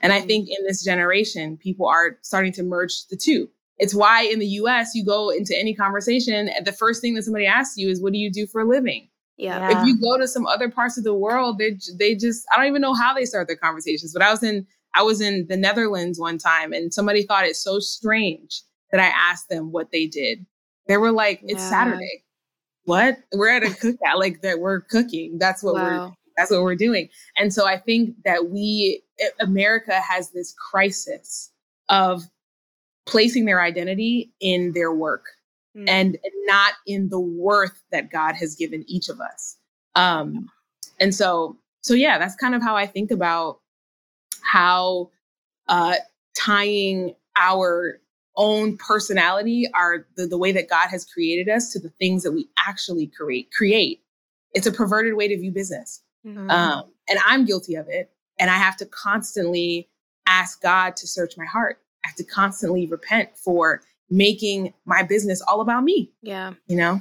[0.00, 0.26] And I Mhm.
[0.26, 3.48] think in this generation, people are starting to merge the two.
[3.78, 7.22] It's why in the US, you go into any conversation, and the first thing that
[7.24, 9.08] somebody asks you is, What do you do for a living?
[9.36, 9.58] Yeah.
[9.58, 9.78] Yeah.
[9.80, 12.66] If you go to some other parts of the world, they they just I don't
[12.66, 14.12] even know how they start their conversations.
[14.12, 17.56] But I was in I was in the Netherlands one time, and somebody thought it
[17.56, 20.46] so strange that I asked them what they did.
[20.86, 21.68] They were like, "It's Yeah.
[21.70, 22.24] Saturday.
[22.84, 23.18] What?
[23.32, 24.18] We're at a cookout.
[24.18, 24.60] like that.
[24.60, 25.38] We're cooking.
[25.38, 26.14] That's what we're Wow.
[26.36, 29.02] That's what we're doing." And so I think that we
[29.40, 31.50] America has this crisis
[31.88, 32.24] of
[33.06, 35.26] placing their identity in their work
[35.76, 35.88] Mm.
[35.88, 39.56] and not in the worth that God has given each of us.
[39.96, 40.48] Um,
[41.00, 43.58] and so, so yeah, that's kind of how I think about
[44.42, 45.10] how
[45.66, 45.96] uh,
[46.36, 48.00] tying our
[48.36, 52.30] own personality, our the, the way that God has created us, to the things that
[52.30, 53.50] we actually create.
[53.50, 54.00] Create.
[54.52, 56.50] It's a perverted way to view business, Mhm.
[56.50, 58.10] um, and I'm guilty of it.
[58.38, 59.88] And I have to constantly
[60.26, 61.78] ask God to search my heart.
[62.04, 66.10] I have to constantly repent for making my business all about me.
[66.22, 66.54] yeah.
[66.66, 67.00] You know.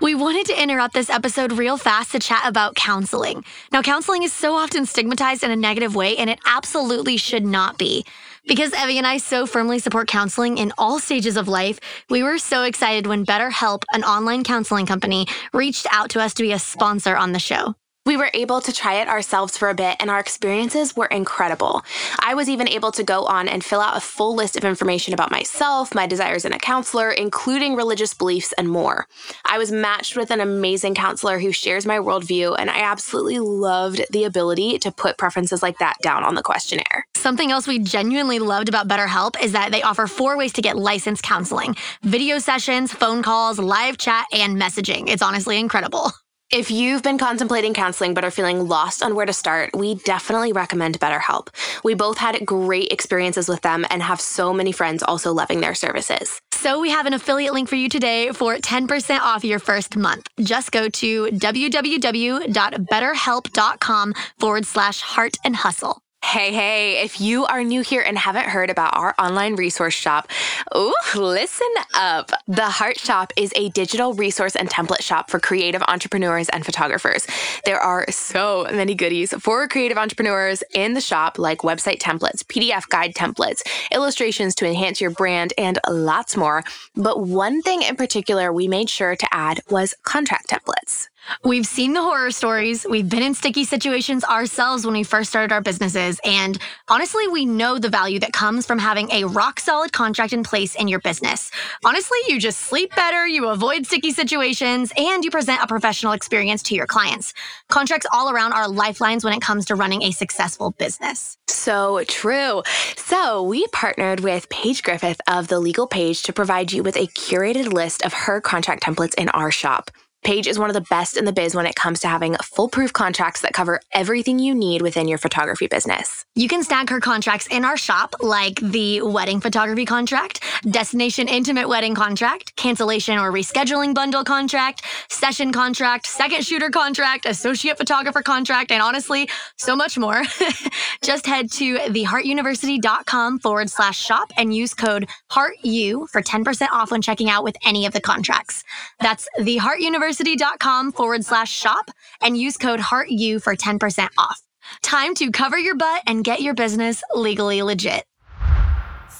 [0.00, 3.44] We wanted to interrupt this episode real fast to chat about counseling.
[3.72, 7.78] Now, counseling is so often stigmatized in a negative way, and it absolutely should not
[7.78, 8.04] be.
[8.46, 12.38] Because Evie and I so firmly support counseling in all stages of life, we were
[12.38, 16.60] so excited when BetterHelp, an online counseling company, reached out to us to be a
[16.60, 17.74] sponsor on the show.
[18.08, 21.84] We were able to try it ourselves for a bit, and our experiences were incredible.
[22.20, 25.12] I was even able to go on and fill out a full list of information
[25.12, 29.06] about myself, my desires in a counselor, including religious beliefs and more.
[29.44, 34.00] I was matched with an amazing counselor who shares my worldview, and I absolutely loved
[34.10, 37.06] the ability to put preferences like that down on the questionnaire.
[37.14, 40.78] Something else we genuinely loved about BetterHelp is that they offer four ways to get
[40.78, 45.10] licensed counseling video sessions, phone calls, live chat, and messaging.
[45.10, 46.10] It's honestly incredible.
[46.50, 50.54] If you've been contemplating counseling but are feeling lost on where to start, we definitely
[50.54, 51.48] recommend BetterHelp.
[51.84, 55.74] We both had great experiences with them and have so many friends also loving their
[55.74, 56.40] services.
[56.52, 60.26] So we have an affiliate link for you today for 10% off your first month.
[60.40, 66.00] Just go to www.betterhelp.com forward slash heart and hustle.
[66.24, 70.28] Hey, hey, if you are new here and haven't heard about our online resource shop,
[70.76, 72.32] ooh, listen up.
[72.46, 77.26] The Heart Shop is a digital resource and template shop for creative entrepreneurs and photographers.
[77.64, 82.86] There are so many goodies for creative entrepreneurs in the shop, like website templates, PDF
[82.90, 86.62] guide templates, illustrations to enhance your brand, and lots more.
[86.94, 91.08] But one thing in particular we made sure to add was contract templates.
[91.44, 92.86] We've seen the horror stories.
[92.88, 96.20] We've been in sticky situations ourselves when we first started our businesses.
[96.24, 100.42] And honestly, we know the value that comes from having a rock solid contract in
[100.42, 101.50] place in your business.
[101.84, 106.62] Honestly, you just sleep better, you avoid sticky situations, and you present a professional experience
[106.64, 107.34] to your clients.
[107.68, 111.36] Contracts all around are lifelines when it comes to running a successful business.
[111.46, 112.62] So true.
[112.96, 117.06] So we partnered with Paige Griffith of The Legal Paige to provide you with a
[117.08, 119.90] curated list of her contract templates in our shop.
[120.24, 122.92] Paige is one of the best in the biz when it comes to having foolproof
[122.92, 126.24] contracts that cover everything you need within your photography business.
[126.34, 131.68] You can snag her contracts in our shop, like the wedding photography contract, destination intimate
[131.68, 138.70] wedding contract, cancellation or rescheduling bundle contract, session contract, second shooter contract, associate photographer contract,
[138.72, 140.22] and honestly, so much more.
[141.02, 147.00] Just head to theheartuniversity.com forward slash shop and use code HEARTU for 10% off when
[147.00, 148.64] checking out with any of the contracts.
[149.00, 151.90] That's theheartuniversity.com university.com forward slash shop
[152.22, 154.40] and use code HEARTU for 10% off.
[154.82, 158.04] Time to cover your butt and get your business legally legit.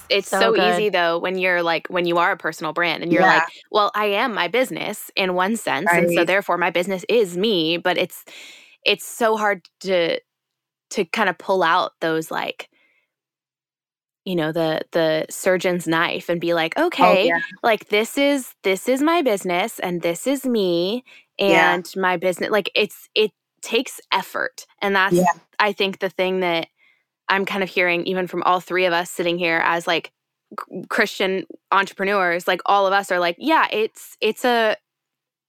[0.09, 3.11] It's so, so easy though when you're like when you are a personal brand and
[3.11, 3.35] you're yeah.
[3.35, 6.03] like, well, I am my business in one sense, right.
[6.03, 7.77] and so therefore my business is me.
[7.77, 8.25] But it's
[8.83, 10.19] it's so hard to
[10.91, 12.68] to kind of pull out those like
[14.29, 17.39] you know the the surgeon's knife and be like oh, okay oh, yeah.
[17.63, 21.03] like this is this is my business and this is me
[21.39, 22.01] and yeah.
[22.01, 23.31] my business like it's it
[23.63, 25.23] takes effort and that's yeah.
[25.57, 26.67] i think the thing that
[27.27, 30.11] i'm kind of hearing even from all three of us sitting here as like
[30.89, 34.77] christian entrepreneurs like all of us are like yeah it's it's a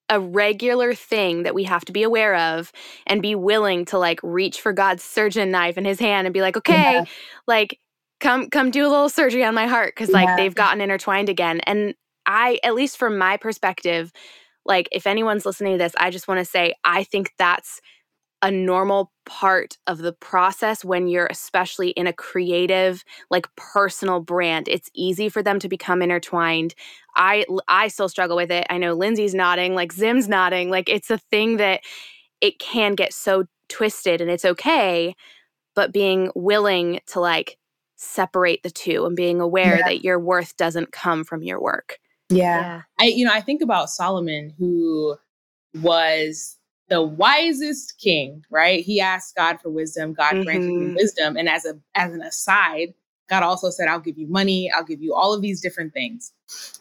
[0.08, 2.72] a regular thing that we have to be aware of
[3.06, 6.40] and be willing to like reach for God's surgeon knife in his hand and be
[6.40, 7.04] like, okay,
[7.46, 7.78] like
[8.20, 10.36] come come do a little surgery on my heart because like yeah.
[10.36, 11.60] they've gotten intertwined again.
[11.60, 11.94] And
[12.26, 14.12] i at least from my perspective
[14.66, 17.80] like if anyone's listening to this i just want to say i think that's
[18.42, 24.66] a normal part of the process when you're especially in a creative like personal brand.
[24.66, 26.74] It's easy for them to become intertwined.
[27.16, 28.66] I i still struggle with it.
[28.70, 30.70] I know lindsay's nodding like zim's nodding.
[30.70, 31.82] Like it's a thing that
[32.40, 35.14] it can get so twisted and it's okay
[35.76, 37.56] but being willing to like
[38.00, 39.82] separate the two and being aware yeah.
[39.86, 41.98] that your worth doesn't come from your work.
[42.30, 42.60] Yeah.
[42.60, 42.82] yeah.
[42.98, 45.16] I you know, I think about Solomon who
[45.82, 46.56] was
[46.88, 48.82] the wisest king, right?
[48.82, 50.44] He asked God for wisdom, God mm-hmm.
[50.44, 52.94] granted him wisdom and as a as an aside,
[53.28, 56.32] God also said I'll give you money, I'll give you all of these different things.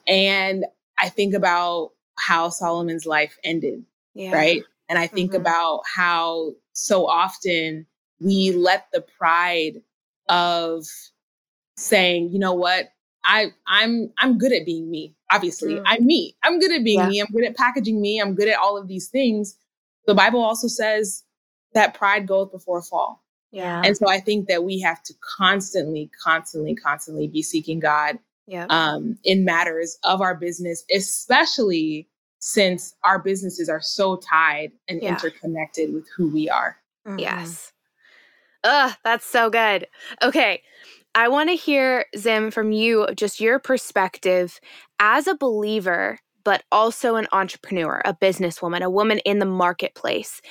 [0.07, 0.65] And
[0.97, 4.31] I think about how Solomon's life ended, yeah.
[4.31, 4.63] right?
[4.87, 5.41] And I think mm-hmm.
[5.41, 7.85] about how so often
[8.21, 9.81] we let the pride
[10.29, 10.85] of
[11.75, 12.89] saying, you know what,
[13.23, 15.15] I I'm I'm good at being me.
[15.31, 15.83] Obviously, mm.
[15.85, 16.35] I'm me.
[16.43, 17.07] I'm good at being yeah.
[17.07, 17.19] me.
[17.19, 18.19] I'm good at packaging me.
[18.19, 19.55] I'm good at all of these things.
[20.07, 21.23] The Bible also says
[21.73, 23.23] that pride goes before a fall.
[23.51, 23.81] Yeah.
[23.83, 28.65] And so I think that we have to constantly, constantly, constantly be seeking God yeah.
[28.69, 32.07] um, in matters of our business, especially
[32.39, 35.09] since our businesses are so tied and yeah.
[35.09, 36.77] interconnected with who we are.
[37.07, 37.19] Mm-hmm.
[37.19, 37.73] Yes.
[38.63, 39.87] Ugh, that's so good.
[40.21, 40.61] Okay.
[41.15, 44.59] I want to hear, Zim, from you, just your perspective
[44.99, 50.41] as a believer, but also an entrepreneur, a businesswoman, a woman in the marketplace.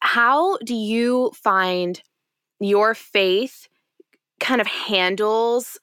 [0.00, 2.00] How do you find
[2.60, 3.68] your faith
[4.40, 5.78] kind of handles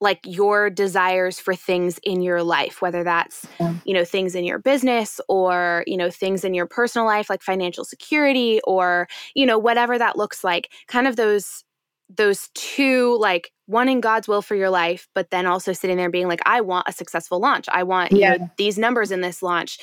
[0.00, 3.46] like your desires for things in your life whether that's
[3.84, 7.42] you know things in your business or you know things in your personal life like
[7.42, 11.64] financial security or you know whatever that looks like kind of those
[12.08, 16.28] those two like wanting God's will for your life but then also sitting there being
[16.28, 17.66] like I want a successful launch.
[17.72, 18.34] I want yeah.
[18.34, 19.78] you know these numbers in this launch.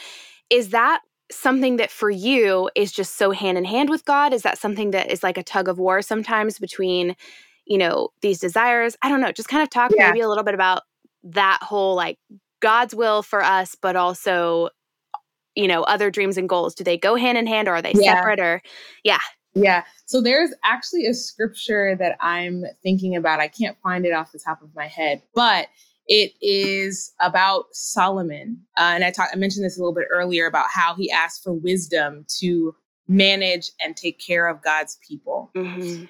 [0.49, 4.33] Is that something that for you is just so hand in hand with God?
[4.33, 7.15] Is that something that is like a tug of war sometimes between
[7.65, 8.95] you know, these desires.
[9.01, 10.07] I don't know, just kind of talk yeah.
[10.07, 10.83] maybe a little bit about
[11.23, 12.17] that whole like
[12.61, 14.69] God's will for us, but also,
[15.55, 16.75] you know, other dreams and goals.
[16.75, 18.15] Do they go hand in hand or are they yeah.
[18.15, 18.61] separate or,
[19.03, 19.19] yeah.
[19.55, 19.83] Yeah.
[20.05, 23.39] So there's actually a scripture that I'm thinking about.
[23.39, 25.67] I can't find it off the top of my head, but
[26.07, 28.59] it is about Solomon.
[28.77, 31.43] Uh, and I talked, I mentioned this a little bit earlier about how he asked
[31.43, 32.75] for wisdom to
[33.07, 35.51] manage and take care of God's people.
[35.55, 36.05] Mm-hmm.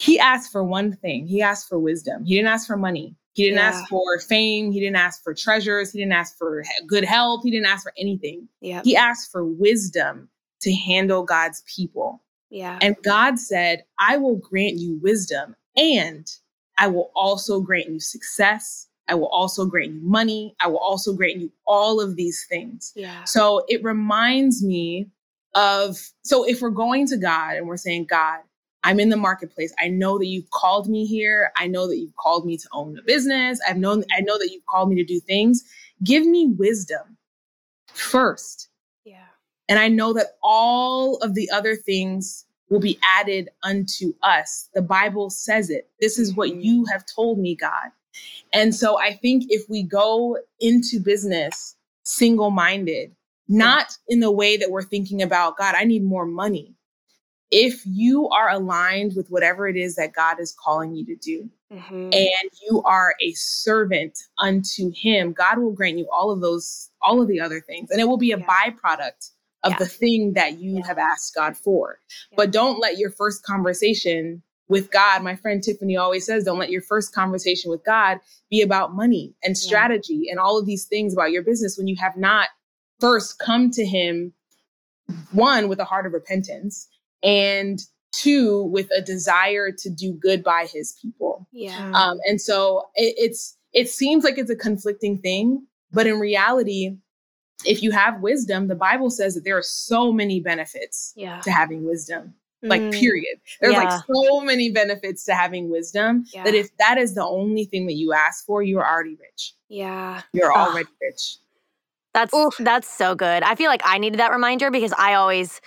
[0.00, 1.26] He asked for one thing.
[1.26, 2.24] He asked for wisdom.
[2.24, 3.14] He didn't ask for money.
[3.34, 3.68] He didn't yeah.
[3.68, 4.72] ask for fame.
[4.72, 5.92] He didn't ask for treasures.
[5.92, 7.42] He didn't ask for good health.
[7.44, 8.48] He didn't ask for anything.
[8.60, 8.80] Yeah.
[8.82, 10.28] He asked for wisdom
[10.62, 12.22] to handle God's people.
[12.48, 12.78] Yeah.
[12.80, 16.26] And God said, I will grant you wisdom and
[16.78, 18.88] I will also grant you success.
[19.06, 20.54] I will also grant you money.
[20.60, 22.92] I will also grant you all of these things.
[22.96, 23.24] Yeah.
[23.24, 25.10] So it reminds me
[25.54, 28.40] of so if we're going to God and we're saying, God,
[28.82, 29.74] I'm in the marketplace.
[29.78, 31.52] I know that you've called me here.
[31.56, 33.60] I know that you've called me to own a business.
[33.68, 35.64] I've known I know that you've called me to do things.
[36.02, 37.16] Give me wisdom
[37.92, 38.68] first.
[39.04, 39.26] Yeah.
[39.68, 44.68] And I know that all of the other things will be added unto us.
[44.74, 45.90] The Bible says it.
[46.00, 46.60] This is what mm-hmm.
[46.60, 47.90] you have told me, God.
[48.52, 53.14] And so I think if we go into business single minded,
[53.48, 56.74] not in the way that we're thinking about, God, I need more money
[57.50, 61.50] if you are aligned with whatever it is that God is calling you to do,
[61.72, 61.94] mm-hmm.
[61.94, 67.20] and you are a servant unto Him, God will grant you all of those, all
[67.20, 68.46] of the other things, and it will be a yeah.
[68.46, 69.30] byproduct
[69.64, 69.78] of yeah.
[69.78, 70.86] the thing that you yeah.
[70.86, 71.98] have asked God for.
[72.36, 76.70] But don't let your first conversation with God, my friend Tiffany always says, don't let
[76.70, 78.20] your first conversation with God
[78.50, 81.96] be about money and strategy and all of these things about your business when you
[81.96, 82.48] have not
[83.00, 84.32] first come to Him,
[85.32, 86.86] one, with a heart of repentance
[87.22, 87.80] and
[88.12, 93.14] two with a desire to do good by his people yeah um, and so it,
[93.16, 96.96] it's it seems like it's a conflicting thing but in reality
[97.64, 101.40] if you have wisdom the bible says that there are so many benefits yeah.
[101.40, 102.92] to having wisdom like mm.
[102.92, 103.84] period there's yeah.
[103.84, 106.44] like so many benefits to having wisdom yeah.
[106.44, 110.20] that if that is the only thing that you ask for you're already rich yeah
[110.32, 111.36] you're already rich
[112.12, 112.54] that's Oof.
[112.58, 115.60] that's so good i feel like i needed that reminder because i always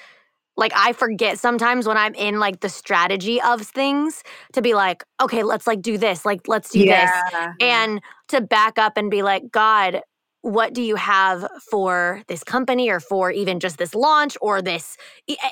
[0.55, 4.23] like I forget sometimes when I'm in like the strategy of things
[4.53, 7.11] to be like, okay, let's like do this, like let's do yeah.
[7.31, 7.55] this.
[7.59, 10.01] And to back up and be like, God,
[10.41, 14.97] what do you have for this company or for even just this launch or this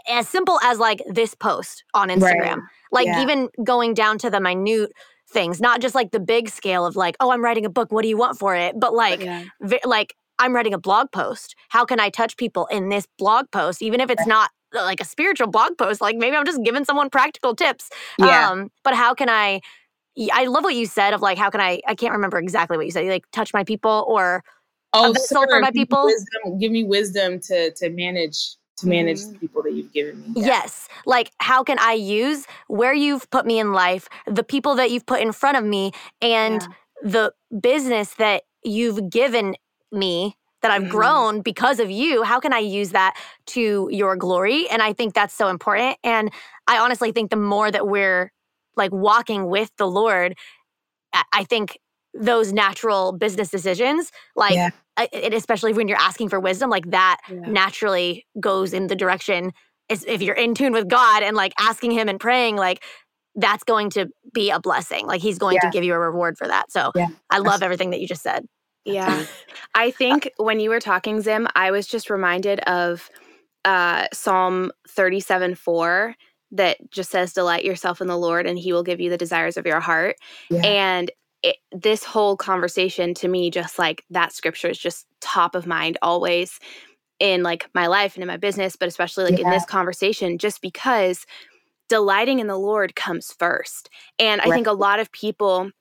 [0.08, 2.58] as simple as like this post on Instagram.
[2.58, 2.60] Right.
[2.91, 3.22] Like yeah.
[3.22, 4.91] even going down to the minute
[5.30, 8.02] things, not just like the big scale of like, oh, I'm writing a book, what
[8.02, 8.78] do you want for it?
[8.78, 9.45] But like yeah.
[9.62, 11.56] vi- like I'm writing a blog post.
[11.70, 15.05] How can I touch people in this blog post even if it's not like a
[15.05, 16.01] spiritual blog post.
[16.01, 17.89] Like maybe I'm just giving someone practical tips.
[18.17, 18.49] Yeah.
[18.49, 19.61] Um, but how can I?
[20.34, 21.82] I love what you said of like how can I?
[21.88, 23.05] I can't remember exactly what you said.
[23.05, 24.43] You like touch my people or
[24.93, 26.05] oh, sir, for my people.
[26.05, 29.34] Wisdom, give me wisdom to to manage to manage mm.
[29.34, 30.41] the people that you've given me.
[30.41, 30.47] Yeah.
[30.47, 30.88] Yes.
[31.05, 35.05] Like, how can I use where you've put me in life, the people that you've
[35.05, 35.91] put in front of me,
[36.22, 36.67] and yeah.
[37.03, 39.55] the business that you've given
[39.91, 40.91] me that I've mm-hmm.
[40.91, 42.24] grown because of you.
[42.24, 43.16] How can I use that
[43.47, 44.70] to your glory?
[44.70, 45.97] And I think that's so important.
[46.03, 46.32] And
[46.68, 48.32] I honestly think the more that we're
[48.76, 50.38] like walking with the Lord,
[51.34, 51.78] I think
[52.14, 54.70] those natural business decisions, like, yeah.
[55.14, 57.39] especially when you're asking for wisdom, like that yeah.
[57.47, 59.51] naturally goes in the direction.
[59.89, 62.84] If you're in tune with God and like asking Him and praying, like
[63.36, 65.05] that's going to be a blessing.
[65.05, 65.70] Like He's going yeah.
[65.70, 66.72] to give you a reward for that.
[66.72, 66.91] So
[67.30, 68.45] I love everything that you just said.
[68.86, 69.26] Yeah.
[69.76, 73.10] I think when you were talking, Zim, I was just reminded of
[73.66, 76.16] uh, Psalm 37 4
[76.52, 79.58] that just says, Delight yourself in the Lord and he will give you the desires
[79.58, 80.18] of your heart.
[80.50, 80.62] Yeah.
[80.66, 81.12] And
[81.44, 85.98] it, this whole conversation to me, just like that scripture is just top of mind
[86.02, 86.60] always
[87.20, 89.46] in like my life and in my business, but especially like yeah.
[89.46, 91.26] in this conversation, just because
[91.88, 93.90] delighting in the Lord comes first.
[94.18, 94.54] And I right.
[94.54, 95.72] think a lot of people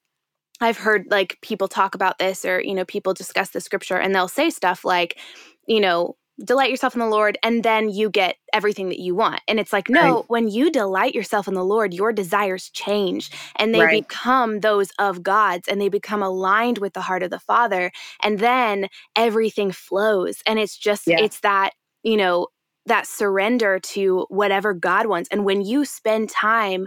[0.61, 4.15] I've heard like people talk about this or, you know, people discuss the scripture and
[4.15, 5.19] they'll say stuff like,
[5.67, 9.41] you know, delight yourself in the Lord and then you get everything that you want.
[9.47, 10.25] And it's like, no, right.
[10.29, 14.03] when you delight yourself in the Lord, your desires change and they right.
[14.03, 17.93] become those of God's and they become aligned with the heart of the Father.
[18.23, 20.43] And then everything flows.
[20.47, 21.21] And it's just, yeah.
[21.21, 22.49] it's that, you know,
[22.87, 25.29] that surrender to whatever God wants.
[25.31, 26.87] And when you spend time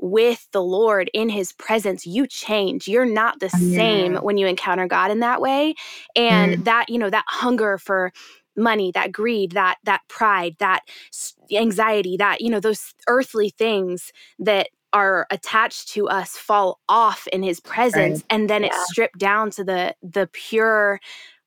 [0.00, 2.88] with the Lord in his presence, you change.
[2.88, 3.76] You're not the yeah.
[3.76, 5.74] same when you encounter God in that way.
[6.16, 6.64] And mm.
[6.64, 8.12] that, you know, that hunger for
[8.56, 10.80] money, that greed, that that pride, that
[11.52, 17.44] anxiety, that, you know, those earthly things that are attached to us fall off in
[17.44, 18.26] his presence right.
[18.28, 18.68] and then yeah.
[18.72, 20.98] it's stripped down to the the pure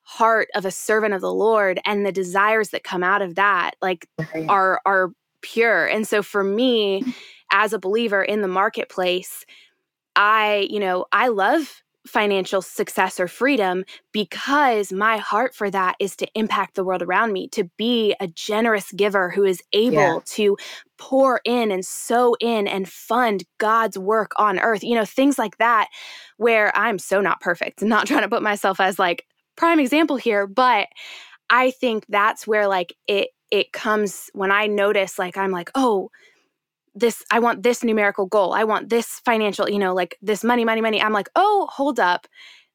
[0.03, 3.71] heart of a servant of the Lord and the desires that come out of that
[3.81, 4.47] like right.
[4.47, 5.85] are are pure.
[5.85, 7.03] And so for me
[7.53, 9.45] as a believer in the marketplace,
[10.15, 16.17] I, you know, I love financial success or freedom because my heart for that is
[16.17, 20.19] to impact the world around me, to be a generous giver who is able yeah.
[20.25, 20.57] to
[20.97, 24.83] pour in and sow in and fund God's work on earth.
[24.83, 25.87] You know, things like that,
[26.37, 29.25] where I'm so not perfect, not trying to put myself as like
[29.55, 30.89] prime example here, but
[31.49, 36.09] I think that's where like it it comes when I notice like I'm like, oh,
[36.95, 38.53] this i want this numerical goal.
[38.53, 41.01] I want this financial you know like this money money money.
[41.01, 42.27] I'm like oh hold up.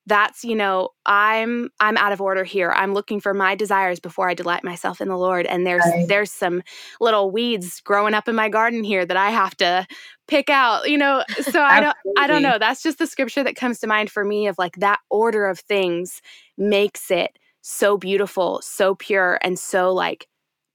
[0.07, 2.73] That's you know i'm i'm out of order here.
[2.73, 5.47] I'm looking for my desires before i delight myself in the lord.
[5.47, 6.09] And there's right.
[6.09, 6.63] there's some
[7.01, 9.87] little weeds growing up in my garden here that i have to
[10.27, 11.23] pick out you know?
[11.43, 12.59] So i don't i don't know.
[12.59, 15.61] That's just the scripture that comes to mind for me of like that order of
[15.61, 16.23] things
[16.57, 20.27] makes it so beautiful so pure and so like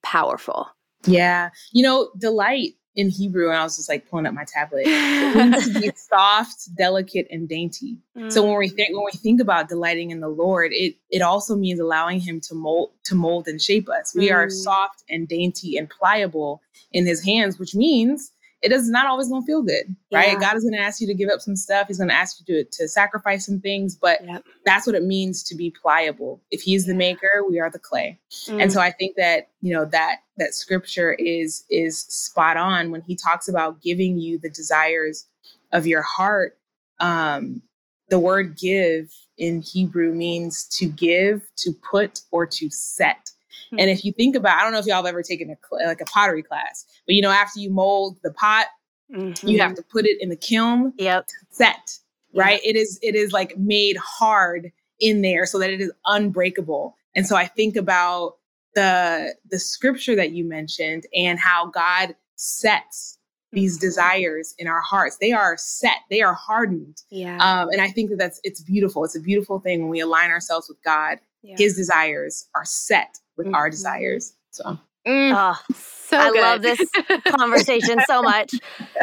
[0.03, 0.67] powerful.
[1.05, 1.49] Yeah.
[1.71, 4.85] You know delight in Hebrew, and I was just like pulling up my tablet.
[5.35, 7.97] It to be soft, delicate, and dainty.
[8.17, 8.31] Mm.
[8.31, 11.55] So when we think when we think about delighting in the Lord, it it also
[11.55, 14.13] means allowing Him to mold to mold and shape us.
[14.15, 14.35] We mm.
[14.35, 18.31] are soft and dainty and pliable in His hands, which means
[18.63, 20.31] it is not always going to feel good, right?
[20.31, 20.39] Yeah.
[20.39, 21.87] God is going to ask you to give up some stuff.
[21.87, 24.45] He's going to ask you to, to sacrifice some things, but yep.
[24.65, 26.41] that's what it means to be pliable.
[26.49, 28.17] If He's the maker, we are the clay.
[28.47, 28.63] Mm.
[28.63, 33.01] And so I think that you know that that scripture is is spot on when
[33.01, 35.27] He talks about giving you the desires
[35.73, 36.57] of your heart.
[37.01, 37.61] Um,
[38.09, 43.31] the word "give" in Hebrew means to give, to put, or to set.
[43.73, 43.79] Mm-hmm.
[43.79, 46.01] And if you think about, I don't know if y'all have ever taken a like
[46.01, 48.67] a pottery class, but you know, after you mold the pot,
[49.13, 49.47] mm-hmm.
[49.47, 50.93] you have to put it in the kiln.
[50.97, 51.25] Yep.
[51.49, 51.97] Set.
[52.35, 52.61] Right.
[52.63, 52.75] Yep.
[52.75, 52.99] It is.
[53.01, 56.95] It is like made hard in there so that it is unbreakable.
[57.15, 58.37] And so I think about
[58.75, 63.19] the the scripture that you mentioned and how God sets
[63.53, 63.85] these mm-hmm.
[63.85, 68.09] desires in our hearts they are set they are hardened yeah um, and i think
[68.09, 71.55] that that's it's beautiful it's a beautiful thing when we align ourselves with god yeah.
[71.57, 73.55] his desires are set with mm-hmm.
[73.55, 74.33] our desires.
[74.51, 74.77] So.
[75.07, 75.33] Mm.
[75.35, 76.41] Oh, so I good.
[76.41, 76.89] love this
[77.35, 78.53] conversation so much.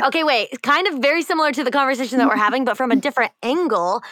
[0.05, 2.97] Okay, wait, kind of very similar to the conversation that we're having, but from a
[2.97, 4.03] different angle.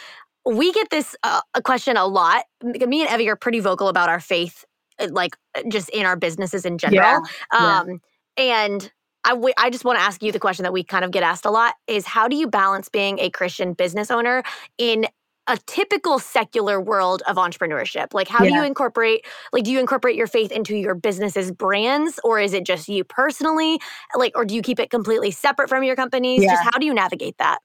[0.45, 2.45] We get this uh, question a lot.
[2.63, 4.65] Me and Evie are pretty vocal about our faith,
[4.99, 7.21] uh, like uh, just in our businesses in general.
[7.53, 7.79] Yeah.
[7.79, 8.01] Um,
[8.37, 8.63] yeah.
[8.63, 8.91] And
[9.25, 11.23] I, w- I just want to ask you the question that we kind of get
[11.23, 14.43] asked a lot is how do you balance being a Christian business owner
[14.77, 15.07] in
[15.49, 18.13] a typical secular world of entrepreneurship?
[18.13, 18.51] Like, how yeah.
[18.51, 22.53] do you incorporate, like, do you incorporate your faith into your business's brands or is
[22.53, 23.81] it just you personally?
[24.15, 26.43] Like, or do you keep it completely separate from your companies?
[26.43, 26.51] Yeah.
[26.51, 27.59] Just how do you navigate that?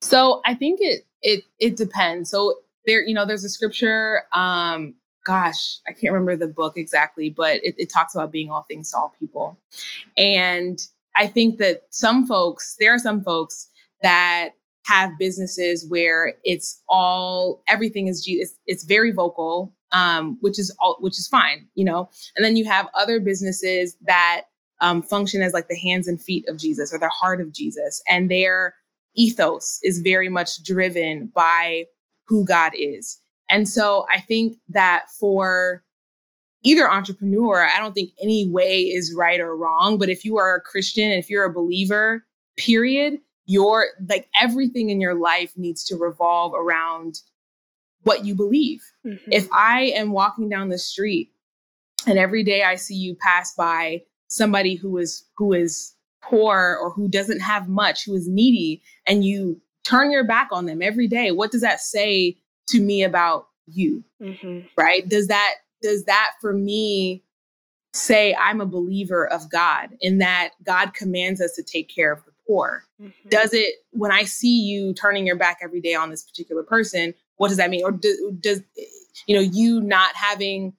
[0.00, 2.30] So I think it, it, it depends.
[2.30, 2.54] So
[2.86, 7.56] there, you know, there's a scripture, um, gosh, I can't remember the book exactly, but
[7.64, 9.58] it, it talks about being all things to all people.
[10.16, 10.78] And
[11.16, 13.68] I think that some folks, there are some folks
[14.02, 14.50] that
[14.84, 20.96] have businesses where it's all everything is it's, it's very vocal um, which is all
[21.00, 22.08] which is fine you know?
[22.36, 24.42] And then you have other businesses that
[24.80, 28.02] um, function as like the hands and feet of jesus or the heart of jesus
[28.08, 28.74] and their
[29.14, 31.84] ethos is very much driven by
[32.26, 33.18] who god is.
[33.48, 35.82] And so i think that for
[36.64, 40.56] either entrepreneur i don't think any way is right or wrong but if you are
[40.56, 42.24] a christian if you're a believer
[42.56, 47.20] period your like everything in your life needs to revolve around
[48.02, 48.82] what you believe.
[49.06, 49.32] Mm-hmm.
[49.32, 51.30] If I am walking down the street
[52.06, 56.90] and every day I see you pass by somebody who is who is poor or
[56.90, 61.06] who doesn't have much, who is needy, and you turn your back on them every
[61.06, 62.36] day, what does that say
[62.68, 64.02] to me about you?
[64.22, 64.60] Mm-hmm.
[64.76, 65.06] Right?
[65.08, 67.22] Does that does that for me
[67.92, 72.24] say I'm a believer of God in that God commands us to take care of
[72.24, 72.84] the poor?
[73.00, 73.28] Mm-hmm.
[73.28, 77.14] Does it, when I see you turning your back every day on this particular person,
[77.36, 77.84] what does that mean?
[77.84, 78.62] Or do, does,
[79.26, 80.72] you know, you not having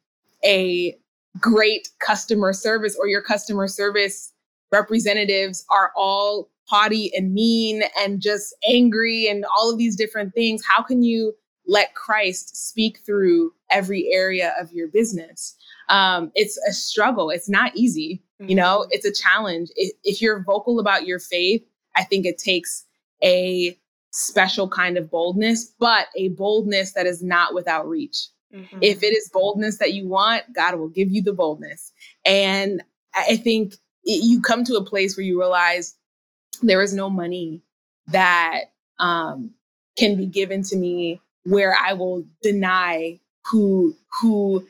[0.43, 0.97] a
[1.39, 4.32] great customer service or your customer service
[4.72, 10.63] representatives are all haughty and mean and just angry and all of these different things,
[10.66, 11.34] how can you
[11.68, 15.55] let Christ speak through every area of your business?
[15.89, 17.29] Um, it's a struggle.
[17.29, 18.21] It's not easy.
[18.41, 18.49] Mm-hmm.
[18.49, 19.69] You know, it's a challenge.
[19.75, 21.63] If, if you're vocal about your faith,
[21.95, 22.86] I think it takes
[23.23, 23.77] a
[24.11, 28.27] special kind of boldness, but a boldness that is not without reach.
[28.53, 28.79] Mm-hmm.
[28.81, 31.91] If it is boldness that you want, God will give you the boldness.
[32.23, 32.81] And
[33.13, 33.73] I think
[34.03, 35.95] it, you come to a place where you realize
[36.61, 37.61] there is no money
[38.07, 38.65] that
[38.99, 39.51] um,
[39.97, 44.65] can be given to me where I will deny who who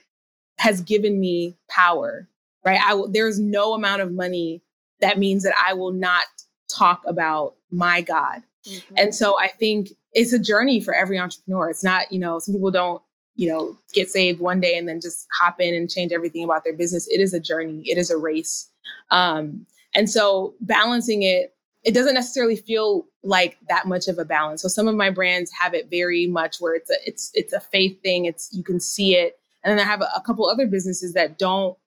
[0.66, 2.28] has given me power.
[2.66, 2.80] Right?
[2.84, 4.62] I will, there's no amount of money
[5.00, 6.24] that means that I will not
[6.68, 8.42] talk about my God.
[8.68, 8.96] Mm-hmm.
[8.98, 11.70] And so I think it's a journey for every entrepreneur.
[11.70, 13.02] It's not, you know, some people don't,
[13.36, 16.64] you know, get saved one day and then just hop in and change everything about
[16.64, 17.08] their business.
[17.08, 18.70] It is a journey, it is a race.
[19.12, 21.54] Um, and so balancing it,
[21.84, 24.62] it doesn't necessarily feel like that much of a balance.
[24.64, 27.60] So some of my brands have it very much where it's a it's it's a
[27.60, 28.26] faith thing.
[28.26, 29.38] It's you can see it.
[29.66, 31.78] And then I have a, a couple other businesses that don't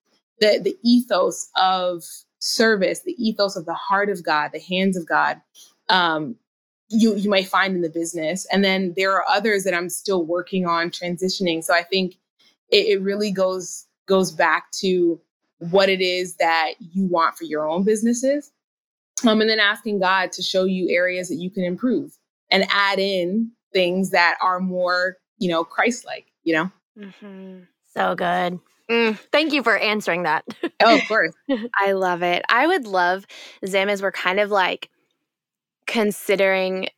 [0.41, 2.05] the the ethos of
[2.41, 5.41] service, the ethos of the heart of God, the hands of God,
[5.89, 6.37] um,
[6.91, 8.47] you you might find in the business.
[8.53, 11.65] And then there are others that I'm still working on transitioning.
[11.65, 12.17] So I think
[12.71, 15.21] it, it really goes goes back to
[15.59, 18.53] what it is that you want for your own businesses.
[19.27, 22.17] Um, and then asking God to show you areas that you can improve
[22.51, 26.71] and add in things that are more, you know, Christ-like, you know?
[26.99, 27.61] Mm-hmm.
[27.95, 28.59] So good.
[28.91, 30.45] Mm, thank you for answering that.
[30.83, 31.35] oh, of course.
[31.75, 32.43] I love it.
[32.49, 33.27] I would love,
[33.67, 34.89] Zim, as we're kind of like
[35.87, 36.89] considering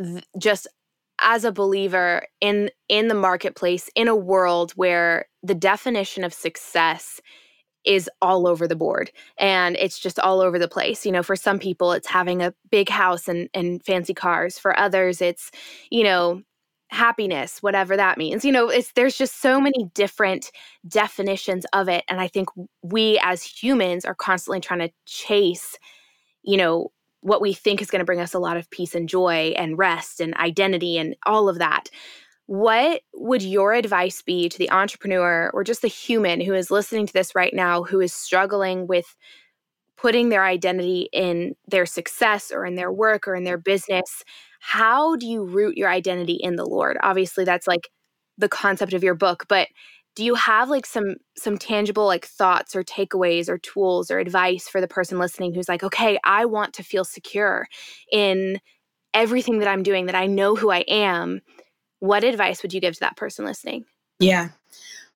[0.00, 0.66] th- just
[1.20, 7.20] as a believer in in the marketplace in a world where the definition of success
[7.84, 11.04] is all over the board and it's just all over the place.
[11.06, 14.58] You know, for some people it's having a big house and and fancy cars.
[14.58, 15.50] For others it's,
[15.90, 16.42] you know,
[16.92, 18.44] happiness, whatever that means.
[18.44, 20.52] You know, it's there's just so many different
[20.86, 22.50] definitions of it and I think
[22.82, 25.76] we as humans are constantly trying to chase,
[26.42, 29.08] you know, what we think is going to bring us a lot of peace and
[29.08, 31.88] joy and rest and identity and all of that.
[32.46, 37.06] What would your advice be to the entrepreneur or just the human who is listening
[37.06, 39.16] to this right now who is struggling with
[39.96, 44.24] putting their identity in their success or in their work or in their business?
[44.64, 46.96] How do you root your identity in the Lord?
[47.02, 47.88] Obviously, that's like
[48.38, 49.68] the concept of your book, but
[50.14, 54.68] do you have like some some tangible like thoughts or takeaways or tools or advice
[54.68, 57.66] for the person listening who's like okay i want to feel secure
[58.12, 58.58] in
[59.14, 61.40] everything that i'm doing that i know who i am
[62.02, 63.84] what advice would you give to that person listening?
[64.18, 64.48] Yeah.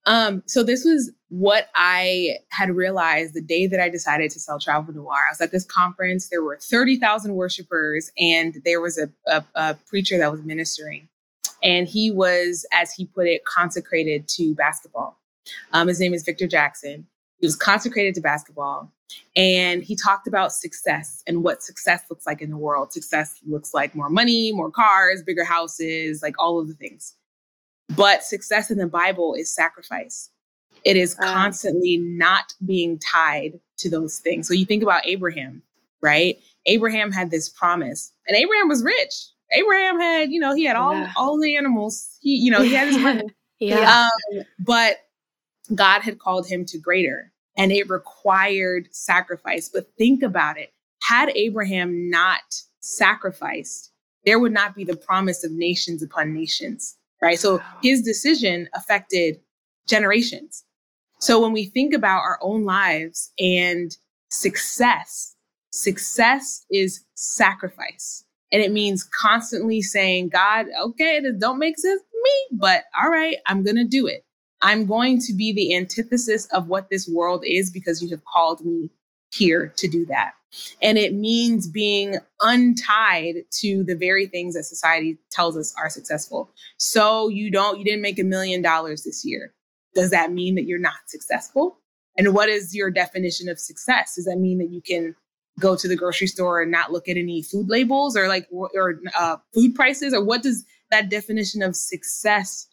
[0.07, 4.61] Um, so this was what I had realized the day that I decided to sell
[4.61, 5.27] Travel Noire.
[5.27, 6.29] I was at this conference.
[6.29, 11.09] There were 30,000 worshipers, and there was a, a, a preacher that was ministering.
[11.63, 15.19] And he was, as he put it, consecrated to basketball.
[15.73, 17.07] Um, his name is Victor Jackson.
[17.39, 18.93] He was consecrated to basketball.
[19.35, 22.93] And he talked about success and what success looks like in the world.
[22.93, 27.15] Success looks like more money, more cars, bigger houses, like all of the things.
[27.95, 30.31] But success in the Bible is sacrifice.
[30.85, 34.47] It is constantly not being tied to those things.
[34.47, 35.63] So you think about Abraham,
[36.01, 36.39] right?
[36.67, 39.29] Abraham had this promise, and Abraham was rich.
[39.53, 41.13] Abraham had, you know, he had all yeah.
[41.17, 42.19] all the animals.
[42.21, 43.23] He, you know, he had his money.
[43.61, 44.09] yeah.
[44.35, 44.99] Um, but
[45.75, 49.69] God had called him to greater and it required sacrifice.
[49.69, 50.73] But think about it
[51.03, 53.93] had Abraham not sacrificed,
[54.25, 57.39] there would not be the promise of nations upon nations, right?
[57.39, 59.41] So his decision affected
[59.89, 60.65] generations.
[61.21, 63.97] So when we think about our own lives and
[64.31, 65.35] success,
[65.71, 68.25] success is sacrifice.
[68.53, 73.11] And it means constantly saying, God, okay, this don't make sense to me, but all
[73.11, 74.25] right, I'm going to do it.
[74.63, 78.65] I'm going to be the antithesis of what this world is because you have called
[78.65, 78.91] me
[79.33, 80.33] here to do that.
[80.83, 86.51] And it means being untied to the very things that society tells us are successful.
[86.79, 89.53] So you don't, you didn't make a million dollars this year.
[89.95, 91.79] Does that mean that you're not successful?
[92.19, 94.15] And what is your definition of success?
[94.15, 95.15] Does that mean that you can
[95.59, 99.01] go to the grocery store and not look at any food labels or like, or
[99.19, 100.13] uh, food prices?
[100.13, 102.67] Or what does that definition of success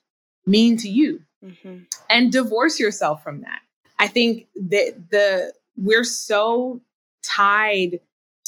[0.46, 1.22] mean to you?
[1.44, 1.80] mm-hmm.
[2.10, 3.60] and divorce yourself from that.
[4.00, 6.82] I think that the we're so
[7.24, 8.00] tied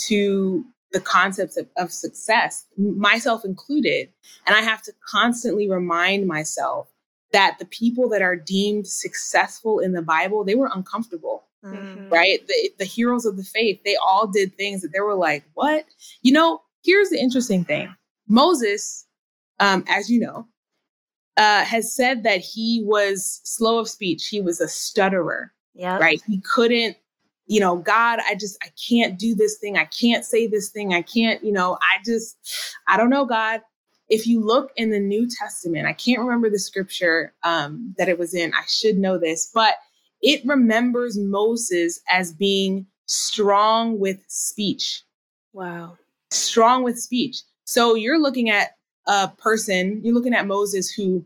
[0.08, 4.10] to the concepts of, of success, myself included,
[4.46, 6.90] and I have to constantly remind myself
[7.32, 11.44] that the people that are deemed successful in the Bible, they were uncomfortable.
[11.66, 12.10] Mm-hmm.
[12.10, 12.46] Right?
[12.48, 15.86] The, the heroes of the faith, they all did things that they were like, what?
[16.22, 17.94] You know, here's the interesting thing
[18.28, 19.08] Moses,
[19.60, 20.48] um, as you know,
[21.38, 24.28] uh, has said that he was slow of speech.
[24.28, 25.52] He was a stutterer.
[25.74, 25.98] Yeah.
[25.98, 26.22] Right.
[26.28, 26.98] He couldn't,
[27.48, 29.78] you know, God, I just, I can't do this thing.
[29.78, 30.94] I can't say this thing.
[30.94, 32.38] I can't, you know, I just,
[32.88, 33.62] I don't know, God.
[34.10, 38.20] If you look in the New Testament, I can't remember the scripture um, that it
[38.20, 38.54] was in.
[38.54, 39.76] I should know this, but
[40.22, 45.04] it remembers Moses as being strong with speech.
[45.54, 45.98] Wow.
[46.32, 47.38] Strong with speech.
[47.66, 48.76] So you're looking at
[49.08, 51.26] a person, you're looking at Moses who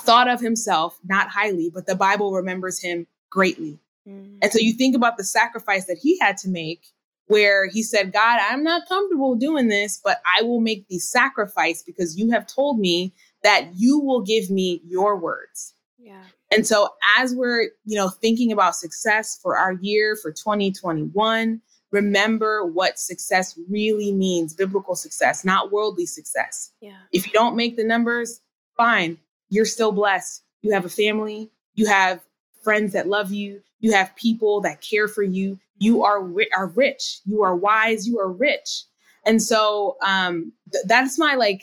[0.00, 3.78] thought of himself not highly, but the Bible remembers him greatly.
[4.08, 4.38] Mm.
[4.42, 6.86] And so you think about the sacrifice that he had to make
[7.26, 11.82] where he said, God, I'm not comfortable doing this, but I will make the sacrifice
[11.82, 15.74] because you have told me that you will give me your words.
[15.98, 16.22] Yeah.
[16.50, 16.88] And so
[17.18, 21.60] as we're, you know, thinking about success for our year for 2021,
[21.92, 26.72] remember what success really means, biblical success, not worldly success.
[26.80, 26.96] Yeah.
[27.12, 28.40] If you don't make the numbers,
[28.76, 29.18] fine.
[29.50, 30.42] You're still blessed.
[30.62, 32.20] You have a family, you have
[32.68, 35.58] friends that love you, you have people that care for you.
[35.78, 36.20] You are
[36.54, 37.20] are rich.
[37.24, 38.06] You are wise.
[38.06, 38.84] You are rich.
[39.24, 41.62] And so um, th- that's my like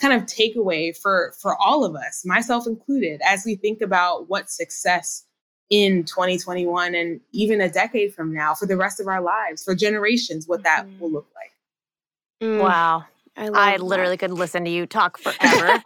[0.00, 4.48] kind of takeaway for for all of us, myself included, as we think about what
[4.48, 5.26] success
[5.70, 9.74] in 2021 and even a decade from now for the rest of our lives, for
[9.74, 11.00] generations, what that mm-hmm.
[11.00, 12.48] will look like.
[12.48, 12.62] Mm.
[12.62, 13.06] Wow.
[13.36, 15.82] I, I literally could listen to you talk forever.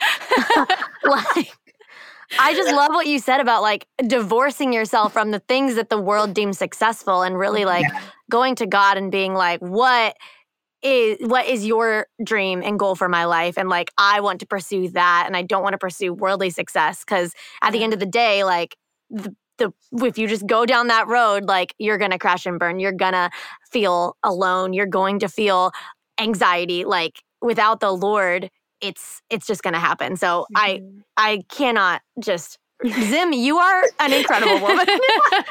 [1.05, 1.57] like
[2.39, 6.01] I just love what you said about like divorcing yourself from the things that the
[6.01, 8.03] world deems successful and really like yeah.
[8.31, 10.17] going to God and being like, what
[10.83, 13.57] is what is your dream and goal for my life?
[13.57, 17.05] And like I want to pursue that and I don't want to pursue worldly success
[17.05, 18.77] cuz at the end of the day like
[19.11, 19.73] the, the
[20.05, 22.79] if you just go down that road like you're going to crash and burn.
[22.79, 23.31] You're going to
[23.71, 24.73] feel alone.
[24.73, 25.73] You're going to feel
[26.21, 28.51] anxiety like without the Lord
[28.81, 30.17] it's it's just going to happen.
[30.17, 30.57] So mm-hmm.
[30.57, 30.83] I
[31.17, 34.87] I cannot just Zim, you are an incredible woman.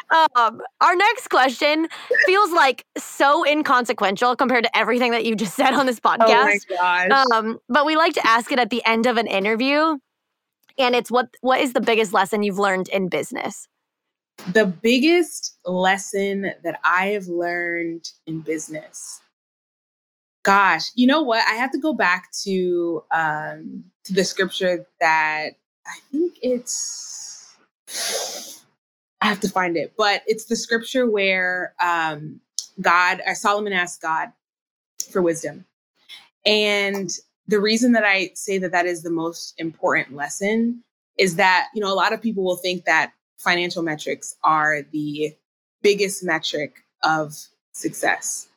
[0.36, 1.88] um, our next question
[2.26, 6.22] feels like so inconsequential compared to everything that you just said on this podcast.
[6.30, 7.28] Oh my gosh.
[7.34, 9.98] Um, but we like to ask it at the end of an interview.
[10.78, 13.68] And it's what what is the biggest lesson you've learned in business?
[14.54, 19.20] The biggest lesson that I have learned in business
[20.48, 21.46] Gosh, you know what?
[21.48, 25.52] I have to go back to um, to the scripture that
[25.88, 27.58] I think it's.
[29.22, 32.42] I have to find it, but it's the scripture where um,
[32.82, 34.30] God, uh, Solomon asked God
[35.12, 35.66] for wisdom,
[36.46, 37.12] and
[37.48, 40.84] the reason that I say that that is the most important lesson
[41.20, 45.36] is that you know a lot of people will think that financial metrics are the
[45.84, 47.36] biggest metric of
[47.74, 48.48] success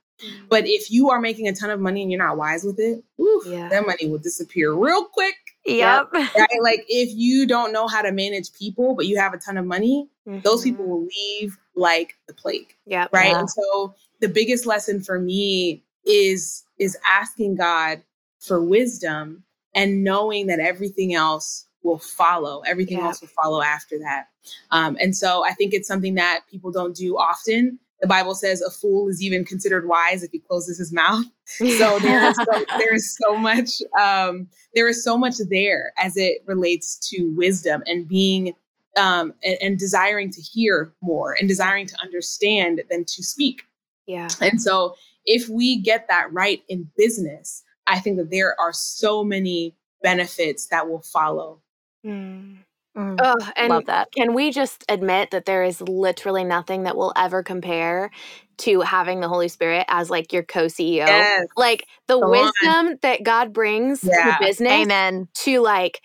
[0.49, 3.03] but if you are making a ton of money and you're not wise with it,
[3.21, 3.69] oof, yeah.
[3.69, 5.35] that money will disappear real quick.
[5.67, 6.11] Yep.
[6.13, 6.49] Right?
[6.63, 9.67] Like if you don't know how to manage people, but you have a ton of
[9.67, 10.41] money, mm-hmm.
[10.41, 12.75] those people will leave like the plague.
[12.87, 13.07] Yeah.
[13.13, 13.31] Right.
[13.31, 13.41] Yeah.
[13.41, 18.03] And so the biggest lesson for me is is asking God
[18.39, 19.45] for wisdom
[19.75, 22.61] and knowing that everything else will follow.
[22.67, 23.07] Everything yeah.
[23.07, 24.29] else will follow after that.
[24.71, 28.63] Um, and so I think it's something that people don't do often the Bible says
[28.63, 31.25] a fool is even considered wise if he closes his mouth.
[31.79, 36.17] So there is so, there is so much um, there is so much there as
[36.17, 38.55] it relates to wisdom and being
[38.97, 43.63] um, and, and desiring to hear more and desiring to understand than to speak.
[44.07, 44.29] Yeah.
[44.41, 44.95] And so
[45.27, 50.67] if we get that right in business, I think that there are so many benefits
[50.67, 51.61] that will follow.
[52.05, 52.59] Mm.
[53.01, 54.13] Mm, oh, and love that.
[54.13, 58.11] Can we just admit that there is literally nothing that will ever compare
[58.59, 61.07] to having the Holy Spirit as like your co-CEO?
[61.07, 61.47] Yes.
[61.57, 62.99] Like the Go wisdom on.
[63.03, 64.37] that God brings yeah.
[64.37, 65.29] to business Amen.
[65.35, 66.03] to like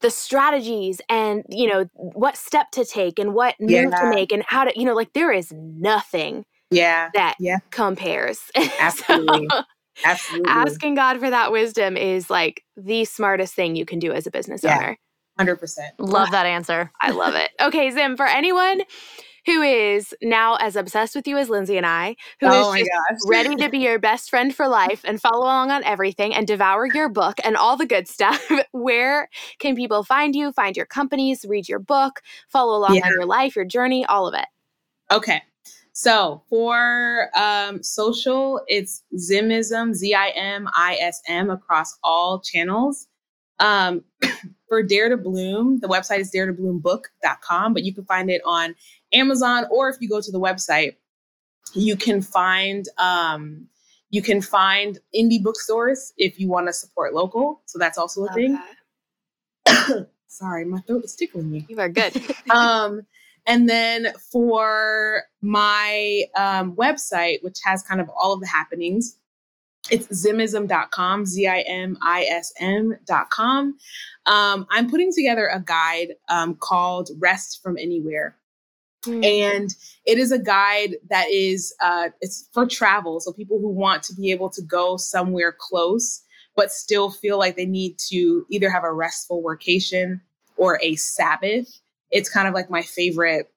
[0.00, 3.86] the strategies and you know what step to take and what move yeah.
[3.88, 7.56] to make and how to you know like there is nothing yeah that yeah.
[7.70, 9.62] compares absolutely so,
[10.04, 14.26] absolutely asking god for that wisdom is like the smartest thing you can do as
[14.26, 14.76] a business yeah.
[14.76, 14.98] owner
[15.38, 15.78] 100%.
[15.98, 16.90] Love that answer.
[17.00, 17.50] I love it.
[17.60, 18.82] Okay, Zim, for anyone
[19.46, 22.88] who is now as obsessed with you as Lindsay and I, who oh is
[23.26, 26.86] ready to be your best friend for life and follow along on everything and devour
[26.86, 29.28] your book and all the good stuff, where
[29.58, 33.06] can people find you, find your companies, read your book, follow along yeah.
[33.06, 34.46] on your life, your journey, all of it?
[35.12, 35.42] Okay.
[35.92, 43.06] So for um, social, it's Zimism, Z I M I S M, across all channels.
[43.60, 44.02] Um,
[44.74, 48.74] for Dare to Bloom, the website is daretobloombook.com, but you can find it on
[49.12, 50.96] Amazon or if you go to the website,
[51.74, 53.68] you can find um,
[54.10, 57.62] you can find indie bookstores if you want to support local.
[57.66, 58.58] So that's also a Love thing.
[60.26, 61.66] Sorry, my throat is tickling me.
[61.68, 62.20] You are good.
[62.50, 63.02] um,
[63.46, 69.20] and then for my um, website, which has kind of all of the happenings,
[69.90, 73.76] it's zimism.com, Z I M I S M.com.
[74.26, 78.36] Um, I'm putting together a guide um, called Rest from Anywhere.
[79.04, 79.24] Mm.
[79.24, 79.74] And
[80.06, 84.14] it is a guide that is uh, it's for travel, so people who want to
[84.14, 86.22] be able to go somewhere close,
[86.56, 90.20] but still feel like they need to either have a restful workation
[90.56, 91.80] or a Sabbath.
[92.10, 93.50] It's kind of like my favorite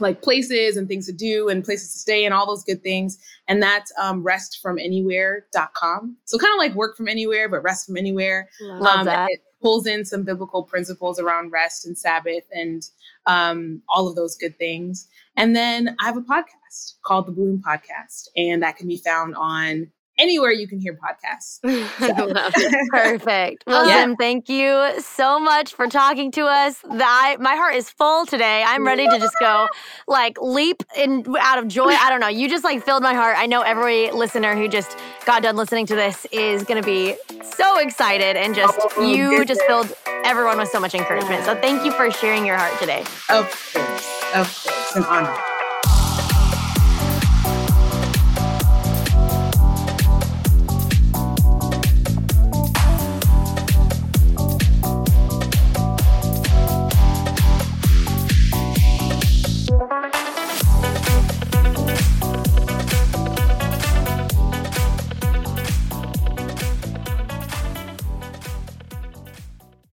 [0.00, 3.18] like places and things to do and places to stay and all those good things.
[3.48, 6.16] And that's um, restfromanywhere.com.
[6.24, 8.48] So kind of like work from anywhere, but rest from anywhere.
[8.60, 9.30] Love um, that.
[9.30, 12.82] It pulls in some biblical principles around rest and Sabbath and
[13.26, 15.08] um, all of those good things.
[15.36, 19.34] And then I have a podcast called the Bloom Podcast, and that can be found
[19.36, 19.90] on
[20.20, 21.60] anywhere you can hear podcasts.
[22.00, 22.32] So.
[22.90, 23.64] Perfect.
[23.66, 24.02] Well, yeah.
[24.02, 26.78] Zim, thank you so much for talking to us.
[26.90, 28.62] That my heart is full today.
[28.66, 29.68] I'm ready to just go
[30.06, 31.90] like leap in out of joy.
[31.90, 32.28] I don't know.
[32.28, 33.36] You just like filled my heart.
[33.38, 34.96] I know every listener who just
[35.26, 39.44] got done listening to this is going to be so excited and just oh, you
[39.44, 39.92] just filled
[40.24, 41.44] everyone with so much encouragement.
[41.44, 43.00] So thank you for sharing your heart today.
[43.28, 44.34] Of course.
[44.34, 44.96] Of course.
[44.96, 45.49] An honor.